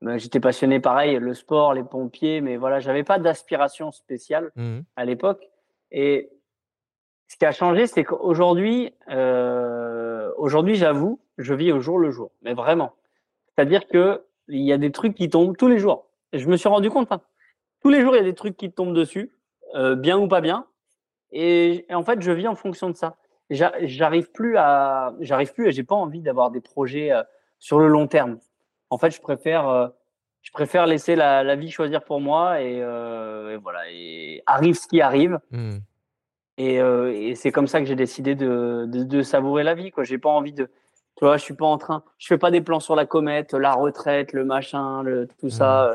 [0.00, 4.80] ben, J'étais passionné pareil, le sport, les pompiers, mais voilà, j'avais pas d'aspiration spéciale Hmm.
[4.96, 5.42] à l'époque.
[5.92, 6.30] Et
[7.28, 12.30] ce qui a changé, c'est qu'aujourd'hui, euh, aujourd'hui, j'avoue, je vis au jour le jour,
[12.42, 12.92] mais vraiment.
[13.60, 16.06] C'est-à-dire que il y a des trucs qui tombent tous les jours.
[16.32, 17.20] Je me suis rendu compte, hein,
[17.82, 19.32] tous les jours, il y a des trucs qui tombent dessus,
[19.74, 20.64] euh, bien ou pas bien.
[21.30, 23.16] Et, et en fait, je vis en fonction de ça.
[23.50, 27.22] J'a- J'arrive plus à, j'arrive plus et j'ai pas envie d'avoir des projets euh,
[27.58, 28.38] sur le long terme.
[28.88, 29.88] En fait, je préfère, euh,
[30.40, 33.80] je préfère laisser la, la vie choisir pour moi et, et voilà.
[33.90, 35.38] Et arrive ce qui arrive.
[35.50, 35.80] Hmm.
[36.56, 39.90] Et, et c'est comme ça que j'ai décidé de, de, de savourer la vie.
[39.90, 40.04] Quoi.
[40.04, 40.70] J'ai pas envie de,
[41.20, 43.52] tu vois, je suis pas en train, je fais pas des plans sur la comète,
[43.52, 45.84] la retraite, le machin, le, tout ça.
[45.90, 45.94] euh,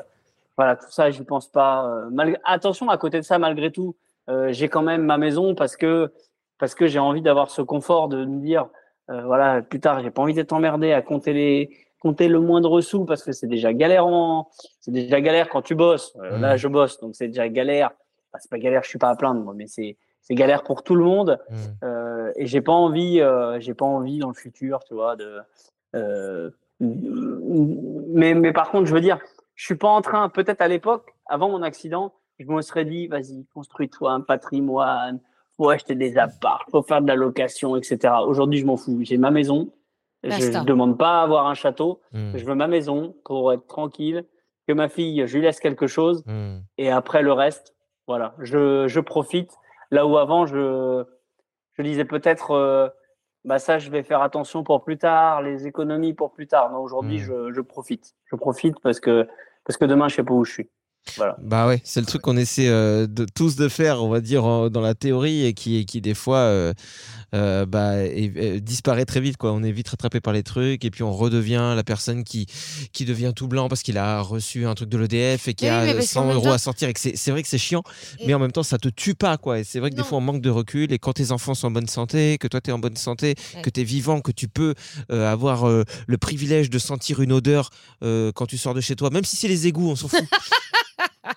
[0.56, 1.88] voilà, tout ça, j'y pense pas.
[1.88, 3.96] euh, malgré- attention, à côté de ça, malgré tout,
[4.30, 6.14] euh, j'ai quand même ma maison parce que
[6.60, 8.68] parce que j'ai envie d'avoir ce confort de me dire,
[9.10, 12.80] euh, voilà, plus tard, j'ai pas envie d'être emmerdé à compter les compter le moindre
[12.82, 14.48] sou parce que c'est déjà galère en-
[14.80, 16.16] c'est déjà galère quand tu bosses.
[16.22, 17.88] Euh, Là, je bosse, donc c'est déjà galère.
[18.32, 20.84] Enfin, c'est pas galère, je suis pas à plaindre, moi, mais c'est c'est galère pour
[20.84, 21.40] tout le monde.
[21.50, 21.56] Hmm.
[21.84, 25.40] Euh, et j'ai pas envie, euh, j'ai pas envie dans le futur, tu vois, de.
[25.96, 26.50] euh,
[26.80, 29.20] mais, mais par contre, je veux dire,
[29.54, 33.08] je suis pas en train, peut-être à l'époque, avant mon accident, je me serais dit,
[33.08, 35.22] vas-y, construis-toi un patrimoine,
[35.56, 38.16] faut acheter des apparts, faut faire de la location, etc.
[38.26, 39.00] Aujourd'hui, je m'en fous.
[39.02, 39.72] J'ai ma maison.
[40.24, 42.02] Je ne demande pas à avoir un château.
[42.12, 42.36] Hmm.
[42.36, 44.26] Je veux ma maison pour être tranquille,
[44.68, 46.24] que ma fille, je lui laisse quelque chose.
[46.26, 46.58] Hmm.
[46.78, 47.76] Et après le reste,
[48.08, 49.52] voilà, je, je profite.
[49.96, 51.06] Là où avant, je,
[51.78, 52.90] je disais peut-être, euh,
[53.46, 56.70] bah ça, je vais faire attention pour plus tard, les économies pour plus tard.
[56.72, 57.24] Non, aujourd'hui, Mm.
[57.24, 58.14] je, je profite.
[58.26, 59.26] Je profite parce que,
[59.66, 60.70] parce que demain, je sais pas où je suis.
[61.18, 61.38] Voilà.
[61.42, 64.44] Bah ouais, c'est le truc qu'on essaie euh, de tous de faire, on va dire
[64.44, 66.74] en- dans la théorie et qui, qui des fois euh,
[67.34, 67.94] euh, bah,
[68.60, 69.52] disparaît très vite quoi.
[69.54, 72.48] On est vite rattrapé par les trucs et puis on redevient la personne qui
[72.92, 75.72] qui devient tout blanc parce qu'il a reçu un truc de l'EDF et qui Oui,
[75.72, 77.50] a parce qu'en 100 même euros temps- à sortir et que c'est c'est vrai que
[77.50, 77.84] c'est chiant,
[78.20, 79.60] Et- mais en même temps ça te tue pas quoi.
[79.60, 81.68] Et c'est vrai que des fois on manque de recul et quand tes enfants sont
[81.68, 83.62] en bonne santé, que toi tu es en bonne santé, Ouais.
[83.62, 84.74] que tu es vivant, que tu peux
[85.12, 87.70] euh, avoir euh, le privilège de sentir une odeur
[88.04, 90.20] euh, quand tu sors de chez toi, même si c'est les égouts, on s'en fout.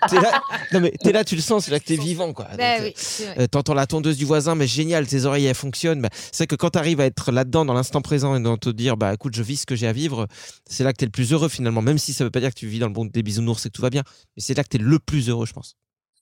[0.08, 0.40] T'es là,
[0.72, 2.46] non mais t'es là, tu le sens, c'est là que t'es vivant quoi.
[2.56, 2.90] Bah Donc, euh,
[3.20, 6.02] oui, euh, T'entends la tondeuse du voisin, mais génial, tes oreilles elles fonctionnent.
[6.02, 8.68] Bah, c'est vrai que quand t'arrives à être là-dedans, dans l'instant présent, et dans te
[8.70, 10.26] dire, bah écoute, je vis ce que j'ai à vivre,
[10.66, 11.82] c'est là que t'es le plus heureux finalement.
[11.82, 13.70] Même si ça veut pas dire que tu vis dans le monde des bisounours et
[13.70, 14.02] que tout va bien,
[14.36, 15.76] mais c'est là que t'es le plus heureux, je pense.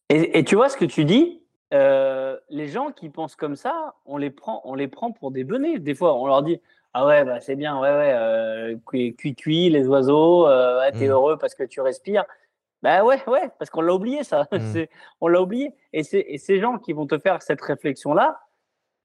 [0.09, 1.41] Et, et tu vois ce que tu dis
[1.74, 5.45] euh, Les gens qui pensent comme ça, on les prend, on les prend pour des
[5.45, 5.79] benets.
[5.81, 6.61] Des fois, on leur dit
[6.99, 11.09] ah ouais, bah c'est bien, ouais ouais, euh, cuit cuit, les oiseaux, euh, ouais, t'es
[11.09, 11.11] Mm.
[11.11, 12.24] heureux parce que tu respires.
[12.87, 14.47] Bah ouais ouais, parce qu'on l'a oublié ça.
[14.53, 14.59] Mm.
[14.72, 15.74] C'est- on l'a oublié.
[15.93, 16.03] Et
[16.34, 18.39] et ces gens qui vont te faire cette réflexion là,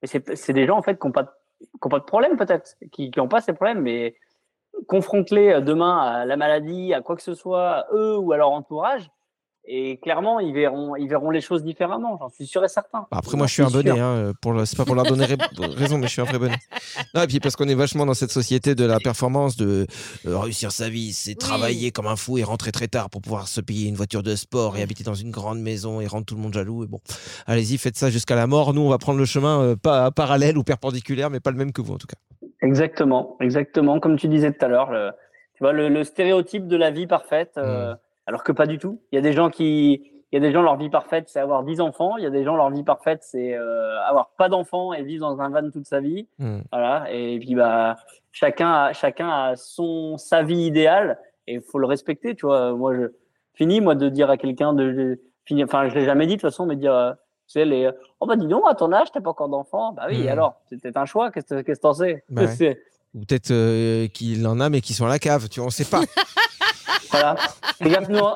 [0.03, 1.29] c'est des gens en fait qui n'ont pas de-
[1.59, 4.15] qui ont pas de problème peut-être, qui n'ont pas ces problèmes, mais
[4.87, 8.51] confronte-les euh, demain à la maladie, à quoi que ce soit, eux ou à leur
[8.51, 9.09] entourage,
[9.65, 13.07] et clairement, ils verront, ils verront les choses différemment, j'en suis sûr et certain.
[13.11, 13.99] Bah, après, moi, je suis un bonnet.
[13.99, 15.35] Hein, pour le- c'est pas pour leur donner ra-
[15.75, 16.57] raison, mais je suis un vrai bonnet.
[17.13, 19.85] Non, et puis parce qu'on est vachement dans cette société de la performance, de
[20.25, 23.47] euh, réussir sa vie, c'est travailler comme un fou et rentrer très tard pour pouvoir
[23.47, 26.35] se payer une voiture de sport et habiter dans une grande maison et rendre tout
[26.35, 26.83] le monde jaloux.
[26.83, 26.99] Et bon,
[27.47, 28.73] allez-y, faites ça jusqu'à la mort.
[28.73, 31.71] Nous, on va prendre le chemin euh, pas parallèle ou perpendiculaire, mais pas le même
[31.71, 32.17] que vous en tout cas.
[32.63, 35.11] Exactement, exactement, comme tu disais tout à l'heure, le-
[35.55, 37.93] tu vois, le, le stéréotype de la vie parfaite, euh,
[38.27, 39.01] alors que pas du tout.
[39.11, 41.39] Il y a des gens qui, il y a des gens, leur vie parfaite, c'est
[41.39, 42.15] avoir 10 enfants.
[42.17, 45.27] Il y a des gens, leur vie parfaite, c'est euh, avoir pas d'enfants et vivre
[45.27, 46.27] dans un van toute sa vie.
[46.39, 46.59] Hmm.
[46.71, 47.05] Voilà.
[47.11, 47.97] Et puis, bah,
[48.31, 52.71] chacun a, chacun a son, sa vie idéale et il faut le respecter, tu vois.
[52.73, 53.07] Moi, je,
[53.55, 56.49] fini, moi, de dire à quelqu'un de, fini, enfin, je l'ai jamais dit de toute
[56.49, 57.11] façon, mais dire, euh,
[57.47, 57.89] tu sais, les,
[58.21, 59.91] oh bah dis donc, à ton âge, t'as pas encore d'enfant?
[59.91, 60.29] Bah oui, Hmm.
[60.29, 62.23] alors, c'était un choix, qu'est-ce que t'en sais?
[62.29, 62.79] Bah ouais.
[63.13, 65.69] Ou peut-être euh, qu'il en a, mais qui sont à la cave, tu vois, on
[65.69, 65.99] sait pas.
[67.11, 67.35] Voilà.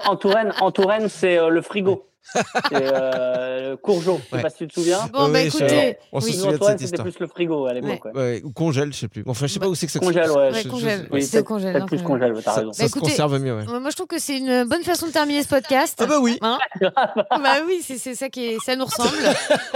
[0.05, 2.07] En Touraine, en Touraine c'est euh, le frigo.
[2.33, 2.41] C'est
[2.73, 4.19] euh, le courgeot.
[4.23, 4.41] Je sais Ouais.
[4.41, 4.97] pas si tu te souviens.
[5.13, 6.33] Bon, bah écoutez, on se oui.
[6.79, 8.03] C'était plus le frigo à l'époque.
[8.05, 8.11] ouais.
[8.15, 9.23] Ouais, ou congèle, je sais plus.
[9.27, 10.51] Enfin, je sais pas où c'est que ça Congèle, ouais.
[10.63, 11.07] Je- congèle.
[11.11, 11.77] Oui, c'est congèle.
[11.77, 12.31] Non, plus congèle.
[12.31, 12.73] congèle, t'as Ça, raison.
[12.73, 15.11] ça Bah, se écoutez, conserve mieux, Moi, je trouve que c'est une bonne façon de
[15.11, 15.99] terminer ce podcast.
[16.01, 16.39] Ah bah oui.
[16.41, 19.09] Hein bah oui, c'est c'est ça qui est, ça nous ressemble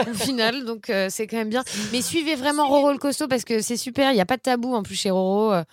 [0.09, 1.63] au final, donc euh, c'est quand même bien.
[1.93, 4.11] Mais suivez vraiment Roro le costaud parce que c'est super.
[4.11, 5.53] Il n'y a pas de tabou en plus chez Roro.
[5.53, 5.63] euh,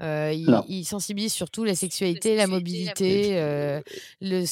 [0.00, 3.80] euh, il, sensibilise surtout la sexualité, la mobilité, euh,
[4.20, 4.44] le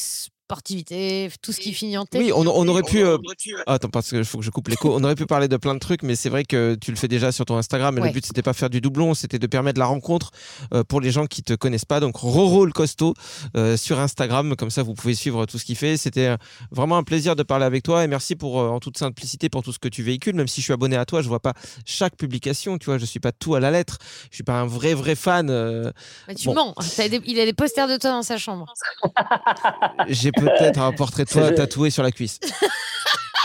[0.48, 2.16] sportivité, tout ce qui finit en T.
[2.18, 3.04] Oui, on, on aurait pu.
[3.04, 3.18] euh,
[3.66, 4.94] ah, attends, parce qu'il faut que je coupe l'écho.
[4.94, 7.06] On aurait pu parler de plein de trucs, mais c'est vrai que tu le fais
[7.06, 7.94] déjà sur ton Instagram.
[7.94, 8.08] Mais Ouais.
[8.08, 10.30] le but, c'était pas faire du doublon, c'était de permettre la rencontre
[10.72, 12.00] euh, pour les gens qui te connaissent pas.
[12.00, 13.12] Donc, Roro le costaud
[13.58, 14.56] euh, sur Instagram.
[14.56, 15.98] Comme ça, vous pouvez suivre tout ce qu'il fait.
[15.98, 16.34] C'était
[16.70, 18.02] vraiment un plaisir de parler avec toi.
[18.04, 20.34] Et merci pour, euh, en toute simplicité, pour tout ce que tu véhicules.
[20.34, 21.52] Même si je suis abonné à toi, je vois pas
[21.84, 22.78] chaque publication.
[22.78, 23.98] Tu vois, je suis pas tout à la lettre.
[24.30, 25.92] Je suis pas un vrai, vrai fan.
[26.38, 26.54] tu Bon.
[26.54, 26.74] mens.
[26.96, 28.72] Des- il a des posters de toi dans sa chambre.
[30.08, 32.40] J'ai peut-être un portrait de toi tatoué sur la cuisse.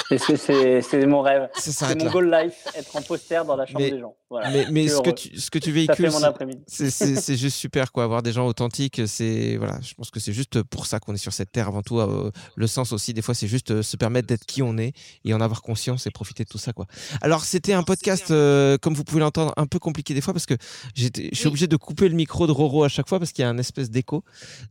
[0.10, 1.49] C'est- C'est c'est- c'est mon rêve.
[1.56, 2.12] Ça C'est mon là.
[2.12, 4.16] goal life, être en poster dans la chambre Mais- des gens.
[4.30, 4.49] Voilà.
[4.72, 6.10] Mais, ce que tu, ce que tu véhicules,
[6.68, 8.04] c'est- juste super quoi.
[8.04, 9.80] Avoir des gens authentiques, c'est voilà.
[9.82, 11.99] Je pense que c'est juste pour ça qu'on est sur cette terre avant tout.
[11.99, 14.93] euh, le sens aussi, des fois, c'est juste euh, se permettre d'être qui on est
[15.24, 16.86] et en avoir conscience et profiter de tout ça quoi.
[17.22, 20.45] Alors c'était un podcast, euh, comme vous pouvez l'entendre, un peu compliqué des fois parce
[20.47, 20.56] que
[20.95, 21.49] j'étais, je suis Oui.
[21.49, 23.58] obligé de couper le micro de Roro à chaque fois parce qu'il y a un
[23.60, 24.24] espèce d'écho.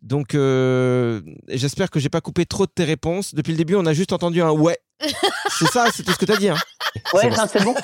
[0.02, 3.34] Donc euh, j'espère que j'ai pas coupé trop de tes réponses.
[3.34, 4.76] Depuis le début, on a juste entendu un ouais.
[5.48, 6.48] C'est ça, c'est tout ce que tu as dit.
[6.48, 6.56] Hein.
[7.14, 7.36] Ouais, C'est bon.
[7.36, 7.74] non, c'est bon.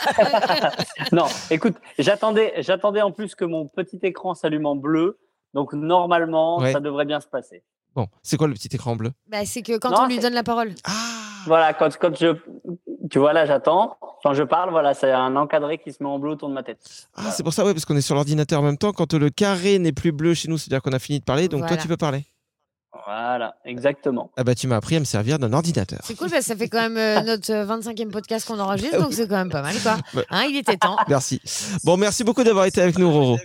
[1.13, 5.19] non, écoute, j'attendais, j'attendais en plus que mon petit écran s'allume en bleu.
[5.55, 6.73] Donc normalement, Ouais.
[6.73, 7.63] ça devrait bien se passer.
[7.95, 9.11] Bon, c'est quoi le petit écran bleu?
[9.29, 10.75] Bah, c'est que quand Non, on lui donne la parole.
[10.85, 10.93] Ah
[11.47, 12.37] Voilà, quand, quand je,
[13.11, 13.97] tu vois là, j'attends.
[14.23, 16.63] Quand je parle, voilà, c'est un encadré qui se met en bleu autour de ma
[16.63, 16.81] tête.
[17.17, 18.93] Ah, c'est pour ça, ouais, parce qu'on est sur l'ordinateur en même temps.
[18.93, 21.67] Quand le carré n'est plus bleu chez nous, c'est-à-dire qu'on a fini de parler, donc
[21.67, 22.25] toi, tu peux parler.
[23.07, 24.31] Voilà, exactement.
[24.37, 26.01] Ah bah, tu m'as appris à me servir d'un ordinateur.
[26.05, 28.99] C'est cool parce que ça fait quand même euh, notre euh, 25e podcast qu'on enregistre,
[28.99, 29.97] donc c'est quand même pas mal, quoi.
[30.31, 30.97] Hein, il était temps.
[31.09, 31.41] Merci.
[31.85, 33.39] Bon, merci beaucoup d'avoir été avec nous, Roro.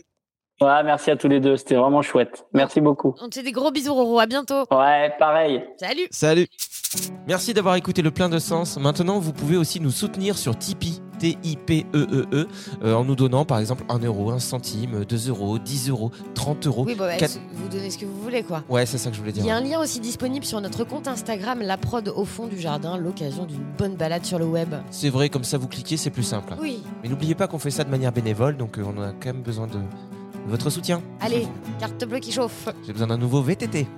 [0.61, 2.45] Ouais, merci à tous les deux, c'était vraiment chouette.
[2.53, 3.15] Merci beaucoup.
[3.21, 4.19] On te fait des gros bisous, Roro.
[4.19, 4.65] À bientôt.
[4.71, 5.63] Ouais, pareil.
[5.77, 6.07] Salut.
[6.11, 6.47] Salut.
[7.27, 8.77] Merci d'avoir écouté le plein de sens.
[8.77, 11.01] Maintenant, vous pouvez aussi nous soutenir sur Tipeee.
[11.19, 12.47] T-I-P-E-E-E,
[12.83, 16.67] euh, en nous donnant par exemple 1 euro, 1 centime, 2 euros, 10 euros, 30
[16.67, 16.83] euros.
[16.85, 18.61] Oui, bon, bah, Quatre- vous donnez ce que vous voulez, quoi.
[18.67, 19.41] Ouais, c'est ça que je voulais dire.
[19.45, 22.47] Il y a un lien aussi disponible sur notre compte Instagram, la prod au fond
[22.47, 24.75] du jardin, l'occasion d'une bonne balade sur le web.
[24.91, 26.55] C'est vrai, comme ça vous cliquez, c'est plus simple.
[26.59, 26.83] Oui.
[27.03, 29.43] Mais n'oubliez pas qu'on fait ça de manière bénévole, donc euh, on a quand même
[29.43, 29.79] besoin de
[30.47, 31.01] votre soutien.
[31.21, 31.47] Allez,
[31.79, 32.67] carte bleue qui chauffe.
[32.85, 33.87] J'ai besoin d'un nouveau VTT.